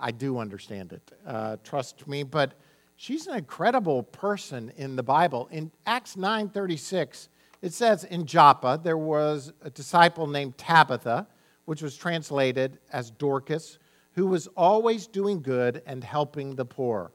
[0.00, 1.12] I do understand it.
[1.26, 2.22] Uh, trust me.
[2.22, 2.54] But
[2.96, 5.48] she's an incredible person in the Bible.
[5.50, 7.28] In Acts 9:36,
[7.62, 11.26] it says in Joppa there was a disciple named Tabitha,
[11.66, 13.78] which was translated as Dorcas,
[14.12, 17.12] who was always doing good and helping the poor.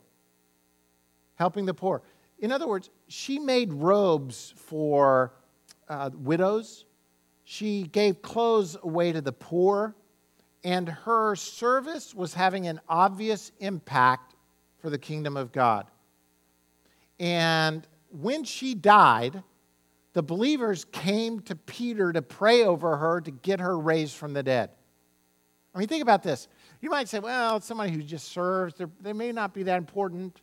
[1.35, 2.03] Helping the poor.
[2.39, 5.33] In other words, she made robes for
[5.89, 6.85] uh, widows,
[7.43, 9.95] she gave clothes away to the poor,
[10.65, 14.35] and her service was having an obvious impact
[14.79, 15.87] for the kingdom of God.
[17.17, 19.41] And when she died,
[20.11, 24.43] the believers came to Peter to pray over her to get her raised from the
[24.43, 24.71] dead.
[25.73, 26.49] I mean, think about this.
[26.81, 28.73] You might say, well, somebody who just serves.
[28.75, 30.41] They're, they may not be that important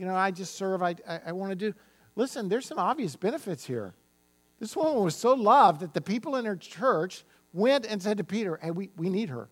[0.00, 1.74] you know, I just serve, I, I, I want to do.
[2.16, 3.92] Listen, there's some obvious benefits here.
[4.58, 7.22] This woman was so loved that the people in her church
[7.52, 9.48] went and said to Peter, Hey, we, we need her.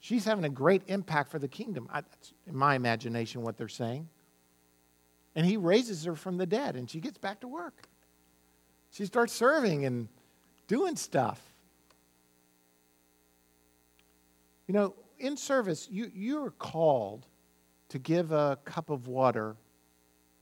[0.00, 1.88] she's having a great impact for the kingdom.
[1.92, 4.08] I, that's in my imagination what they're saying.
[5.34, 7.88] And he raises her from the dead, and she gets back to work.
[8.90, 10.08] She starts serving and
[10.66, 11.40] doing stuff.
[14.66, 17.26] You know, in service, you, you're called
[17.90, 19.56] to give a cup of water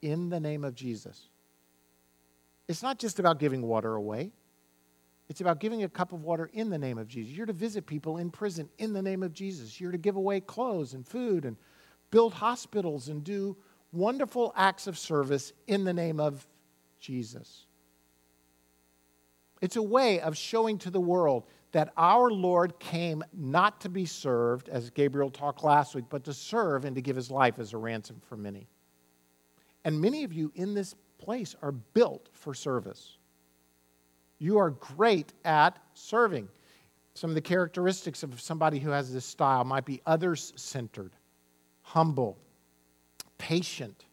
[0.02, 1.28] in the name of Jesus.
[2.68, 4.30] It's not just about giving water away.
[5.28, 7.34] It's about giving a cup of water in the name of Jesus.
[7.34, 9.80] You're to visit people in prison in the name of Jesus.
[9.80, 11.56] You're to give away clothes and food and
[12.10, 13.56] build hospitals and do
[13.92, 16.46] wonderful acts of service in the name of
[17.00, 17.66] Jesus.
[19.62, 24.04] It's a way of showing to the world that our Lord came not to be
[24.04, 27.72] served, as Gabriel talked last week, but to serve and to give his life as
[27.72, 28.68] a ransom for many.
[29.84, 33.16] And many of you in this place are built for service.
[34.38, 36.48] You are great at serving.
[37.14, 41.12] Some of the characteristics of somebody who has this style might be others centered,
[41.82, 42.36] humble,
[43.38, 44.04] patient.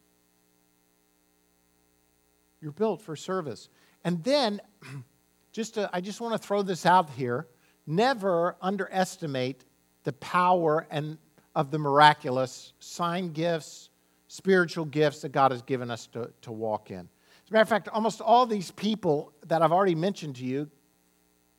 [2.60, 3.68] You're built for service.
[4.04, 4.60] And then,
[5.52, 7.46] just to, I just want to throw this out here
[7.86, 9.64] never underestimate
[10.04, 11.18] the power and
[11.54, 13.90] of the miraculous sign gifts,
[14.28, 17.08] spiritual gifts that God has given us to, to walk in.
[17.52, 20.70] Matter of fact, almost all these people that I've already mentioned to you,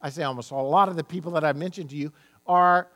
[0.02, 2.12] I say almost all, a lot of the people that I've mentioned to you
[2.48, 2.88] are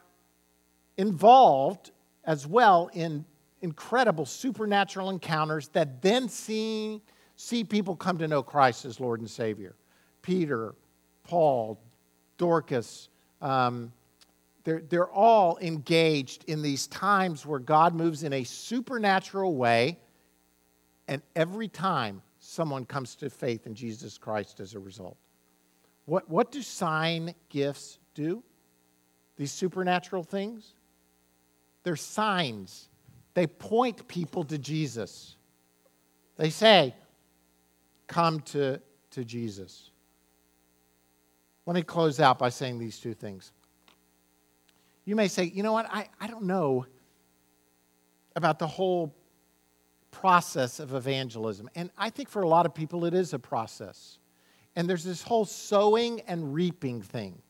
[0.97, 1.91] involved
[2.23, 3.23] as well in
[3.61, 7.03] incredible supernatural encounters that then see,
[7.35, 9.75] see people come to know Christ as Lord and Savior.
[10.23, 10.73] Peter,
[11.23, 11.79] Paul,
[12.39, 13.09] Dorcas,
[13.43, 13.93] um,
[14.63, 19.99] they're, they're all engaged in these times where God moves in a supernatural way,
[21.07, 22.23] and every time
[22.57, 25.15] someone comes to faith in Jesus Christ as a result.
[26.05, 28.43] What, what do sign gifts do?
[29.37, 30.73] These supernatural things?
[31.83, 32.89] They're signs.
[33.35, 35.35] They point people to Jesus.
[36.35, 36.95] They say,
[38.07, 38.81] Come to,
[39.11, 39.91] to Jesus.
[41.67, 43.51] Let me close out by saying these two things.
[45.05, 46.85] You may say, you know what, I, I don't know
[48.35, 49.13] about the whole
[50.11, 51.69] process of evangelism.
[51.75, 54.19] And I think for a lot of people, it is a process.
[54.75, 57.41] And there's this whole sowing and reaping thing.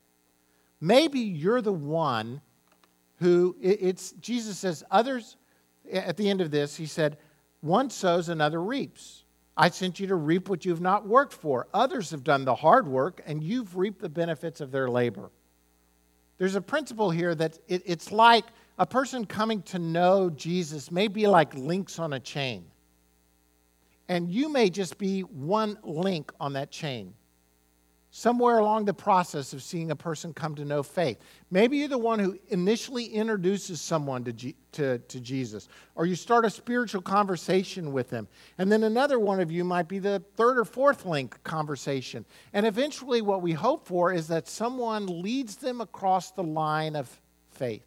[0.79, 2.41] Maybe you're the one
[3.17, 5.37] who, it's, Jesus says, others,
[5.91, 7.17] at the end of this, he said,
[7.61, 9.23] one sows, another reaps.
[9.55, 11.67] I sent you to reap what you've not worked for.
[11.73, 15.31] Others have done the hard work, and you've reaped the benefits of their labor.
[16.37, 18.45] There's a principle here that it, it's like
[18.77, 22.65] a person coming to know Jesus may be like links on a chain.
[24.09, 27.13] And you may just be one link on that chain
[28.17, 31.19] somewhere along the process of seeing a person come to know faith.
[31.51, 36.15] Maybe you're the one who initially introduces someone to, G- to, to Jesus, or you
[36.15, 38.27] start a spiritual conversation with them.
[38.57, 42.25] And then another one of you might be the third or fourth link conversation.
[42.53, 47.21] And eventually, what we hope for is that someone leads them across the line of
[47.51, 47.86] faith.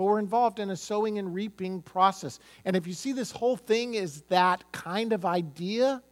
[0.00, 2.38] But we're involved in a sowing and reaping process.
[2.64, 6.02] And if you see this whole thing is that kind of idea,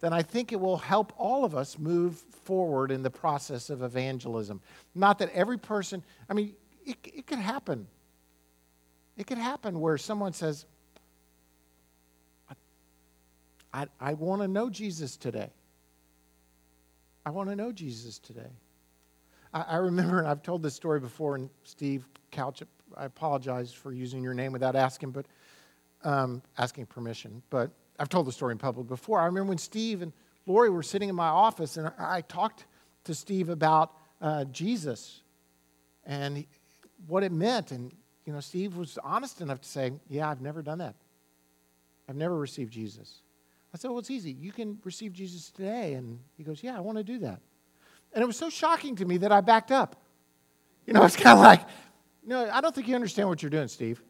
[0.00, 3.82] then I think it will help all of us move forward in the process of
[3.82, 4.60] evangelism.
[4.94, 6.54] Not that every person, I mean,
[6.84, 7.86] it, it could happen.
[9.16, 10.66] It could happen where someone says,
[12.50, 12.54] I,
[13.72, 15.48] I, I want to know Jesus today.
[17.24, 18.50] I want to know Jesus today.
[19.54, 22.62] I, I remember, and I've told this story before, and Steve Couch,
[22.96, 25.26] I apologize for using your name without asking, but
[26.04, 27.42] um, asking permission.
[27.50, 29.20] But I've told the story in public before.
[29.20, 30.12] I remember when Steve and
[30.46, 32.66] Lori were sitting in my office, and I talked
[33.04, 35.22] to Steve about uh, Jesus
[36.04, 36.44] and
[37.06, 37.70] what it meant.
[37.70, 37.92] And,
[38.26, 40.94] you know, Steve was honest enough to say, Yeah, I've never done that.
[42.08, 43.22] I've never received Jesus.
[43.72, 44.32] I said, Well, it's easy.
[44.32, 45.94] You can receive Jesus today.
[45.94, 47.40] And he goes, Yeah, I want to do that.
[48.12, 49.96] And it was so shocking to me that I backed up.
[50.86, 51.62] You know, it's kind of like,
[52.26, 54.02] No, I don't think you understand what you're doing, Steve.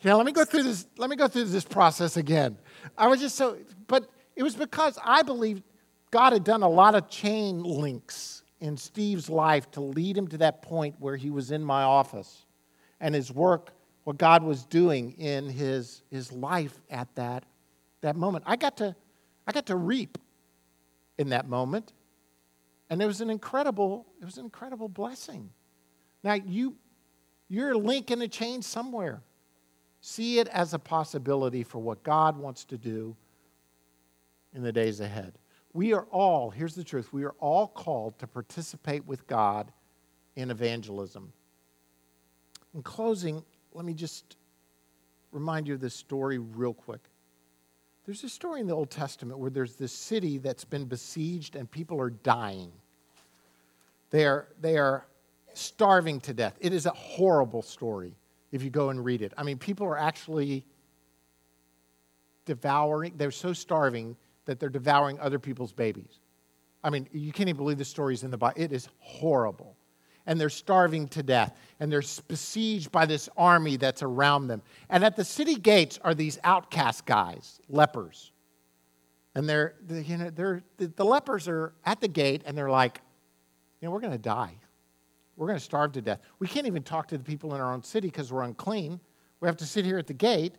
[0.00, 0.86] Yeah, let me go through this.
[0.96, 2.58] Let me go through this process again.
[2.98, 3.56] I was just so,
[3.86, 5.62] but it was because I believed
[6.10, 10.38] God had done a lot of chain links in Steve's life to lead him to
[10.38, 12.46] that point where he was in my office
[13.00, 13.72] and his work,
[14.04, 17.44] what God was doing in his, his life at that,
[18.00, 18.44] that moment.
[18.46, 18.94] I got, to,
[19.46, 20.18] I got to reap
[21.18, 21.92] in that moment.
[22.90, 25.50] And it was an incredible, it was an incredible blessing.
[26.22, 26.76] Now you
[27.48, 29.20] you're a link in a chain somewhere.
[30.00, 33.14] See it as a possibility for what God wants to do
[34.54, 35.34] in the days ahead.
[35.74, 39.70] We are all, here's the truth, we are all called to participate with God
[40.34, 41.32] in evangelism.
[42.74, 43.44] In closing,
[43.74, 44.36] let me just
[45.30, 47.02] remind you of this story real quick.
[48.06, 51.70] There's a story in the Old Testament where there's this city that's been besieged and
[51.70, 52.72] people are dying.
[54.10, 55.04] They are, they are
[55.54, 56.56] starving to death.
[56.60, 58.14] It is a horrible story
[58.50, 59.32] if you go and read it.
[59.36, 60.64] I mean, people are actually
[62.44, 66.20] devouring, they're so starving that they're devouring other people's babies.
[66.84, 68.60] I mean, you can't even believe the stories in the Bible.
[68.60, 69.76] It is horrible.
[70.26, 71.56] And they're starving to death.
[71.80, 74.62] And they're besieged by this army that's around them.
[74.88, 78.32] And at the city gates are these outcast guys, lepers.
[79.34, 83.00] And they're, you know, they're, the, the lepers are at the gate and they're like,
[83.80, 84.56] you know, we're going to die.
[85.42, 86.20] We're going to starve to death.
[86.38, 89.00] We can't even talk to the people in our own city because we're unclean.
[89.40, 90.54] We have to sit here at the gate.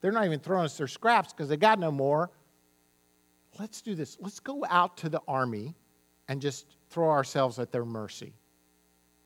[0.00, 2.30] They're not even throwing us their scraps because they got no more
[3.58, 4.16] let's do this.
[4.20, 5.74] Let's go out to the army
[6.28, 8.34] and just throw ourselves at their mercy.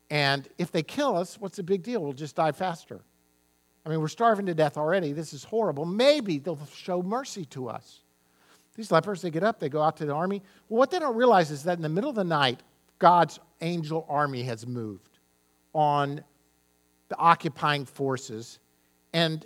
[0.09, 2.01] And if they kill us, what's the big deal?
[2.01, 3.01] We'll just die faster.
[3.85, 5.13] I mean, we're starving to death already.
[5.13, 5.85] This is horrible.
[5.85, 8.01] Maybe they'll show mercy to us.
[8.75, 10.41] These lepers, they get up, they go out to the army.
[10.67, 12.61] Well, what they don't realize is that in the middle of the night,
[12.99, 15.19] God's angel army has moved
[15.73, 16.23] on
[17.09, 18.59] the occupying forces.
[19.13, 19.45] And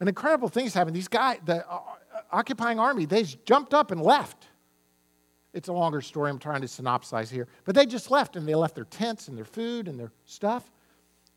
[0.00, 0.96] an incredible thing has happened.
[0.96, 4.46] These guys, the uh, uh, occupying army, they jumped up and left.
[5.52, 7.48] It's a longer story I'm trying to synopsize here.
[7.64, 10.70] But they just left and they left their tents and their food and their stuff.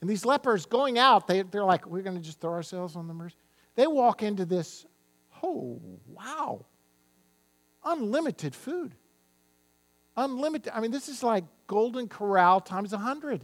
[0.02, 3.08] And these lepers going out, they, they're like, we're going to just throw ourselves on
[3.08, 3.36] the mercy.
[3.76, 4.86] They walk into this,
[5.44, 6.66] oh, wow,
[7.86, 8.96] unlimited food.
[10.22, 10.72] Unlimited.
[10.76, 13.42] I mean, this is like Golden Corral times a 100.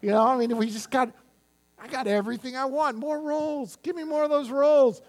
[0.00, 1.12] You know, I mean, we just got,
[1.78, 2.96] I got everything I want.
[2.96, 3.76] More rolls.
[3.82, 5.02] Give me more of those rolls.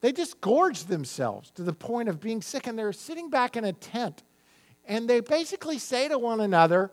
[0.00, 3.64] They just gorge themselves to the point of being sick, and they're sitting back in
[3.64, 4.22] a tent.
[4.86, 6.90] And they basically say to one another,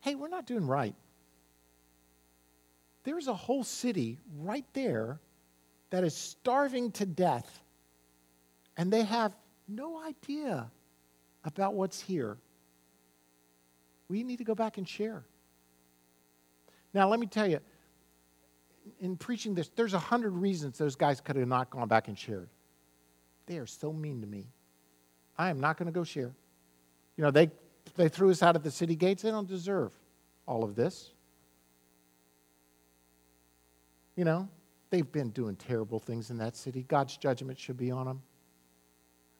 [0.00, 0.94] Hey, we're not doing right.
[3.02, 5.18] There's a whole city right there
[5.90, 7.62] that is starving to death,
[8.76, 9.34] and they have
[9.68, 10.70] no idea
[11.44, 12.36] about what's here.
[14.08, 15.24] We need to go back and share.
[16.92, 17.60] Now, let me tell you,
[19.00, 22.18] in preaching this, there's a hundred reasons those guys could have not gone back and
[22.18, 22.48] shared.
[23.46, 24.46] They are so mean to me.
[25.36, 26.32] I am not going to go share.
[27.16, 27.50] You know, they,
[27.96, 29.22] they threw us out of the city gates.
[29.22, 29.92] They don't deserve
[30.46, 31.10] all of this.
[34.16, 34.48] You know,
[34.90, 36.84] they've been doing terrible things in that city.
[36.86, 38.22] God's judgment should be on them.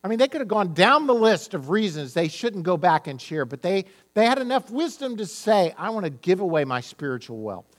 [0.04, 3.06] I mean, they could have gone down the list of reasons they shouldn't go back
[3.06, 6.66] and share, but they, they had enough wisdom to say, I want to give away
[6.66, 7.74] my spiritual wealth.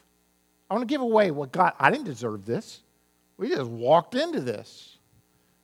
[0.67, 2.82] I want to give away what God, I didn't deserve this.
[3.38, 4.97] We just walked into this.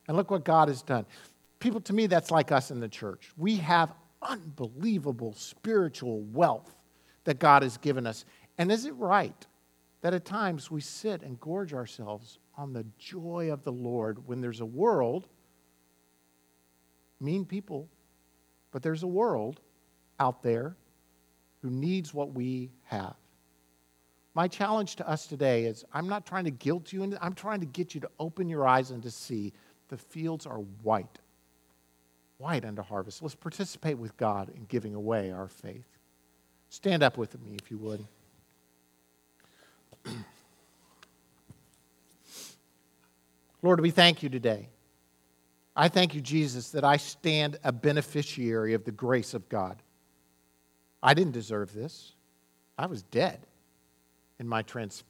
[0.07, 1.05] And look what God has done.
[1.59, 3.31] People, to me, that's like us in the church.
[3.37, 3.91] We have
[4.21, 6.75] unbelievable spiritual wealth
[7.23, 8.23] that God has given us.
[8.59, 9.47] And is it right
[10.01, 14.41] that at times we sit and gorge ourselves on the joy of the Lord when
[14.41, 15.27] there's a world,
[17.21, 17.87] mean people,
[18.71, 19.61] but there's a world
[20.19, 20.75] out there
[21.61, 23.15] who needs what we have?
[24.33, 27.65] My challenge to us today is I'm not trying to guilt you, I'm trying to
[27.65, 29.51] get you to open your eyes and to see
[29.89, 31.19] the fields are white,
[32.37, 33.21] white unto harvest.
[33.21, 35.85] Let's participate with God in giving away our faith.
[36.69, 38.07] Stand up with me, if you would.
[43.61, 44.69] Lord, we thank you today.
[45.75, 49.81] I thank you, Jesus, that I stand a beneficiary of the grace of God.
[51.01, 52.13] I didn't deserve this,
[52.77, 53.39] I was dead
[54.39, 55.03] in my trans-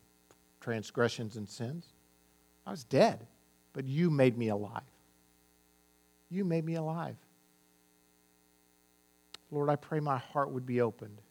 [0.60, 1.86] transgressions and sins.
[2.66, 3.26] I was dead,
[3.74, 4.82] but you made me alive.
[6.30, 7.16] You made me alive.
[9.50, 11.22] Lord, I pray my heart would be opened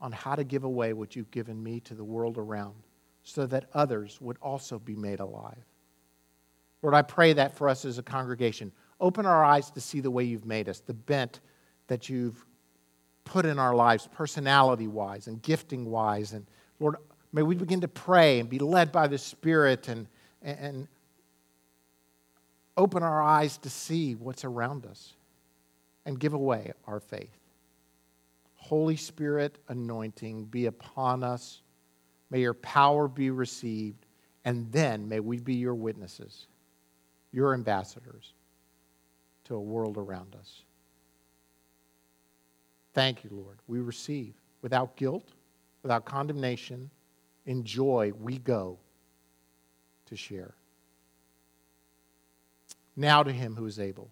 [0.00, 2.74] on how to give away what you've given me to the world around
[3.22, 5.64] so that others would also be made alive.
[6.84, 8.70] Lord, I pray that for us as a congregation.
[9.00, 11.40] Open our eyes to see the way you've made us, the bent
[11.88, 12.46] that you've
[13.24, 16.32] put in our lives, personality wise and gifting wise.
[16.32, 16.46] And
[16.78, 16.96] Lord,
[17.34, 20.06] May we begin to pray and be led by the Spirit and,
[20.40, 20.86] and
[22.76, 25.14] open our eyes to see what's around us
[26.06, 27.36] and give away our faith.
[28.54, 31.60] Holy Spirit anointing be upon us.
[32.30, 34.06] May your power be received,
[34.44, 36.46] and then may we be your witnesses,
[37.34, 38.32] your ambassadors
[39.44, 40.62] to a world around us.
[42.92, 43.58] Thank you, Lord.
[43.66, 45.28] We receive without guilt,
[45.82, 46.90] without condemnation.
[47.44, 48.78] In joy, we go
[50.06, 50.54] to share.
[52.96, 54.08] Now to him who is able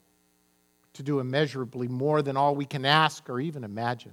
[0.95, 4.13] to do immeasurably more than all we can ask or even imagine,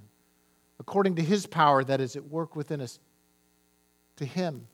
[0.78, 3.00] according to his power that is at work within us.
[4.16, 4.68] To him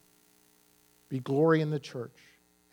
[1.09, 2.26] be glory in the church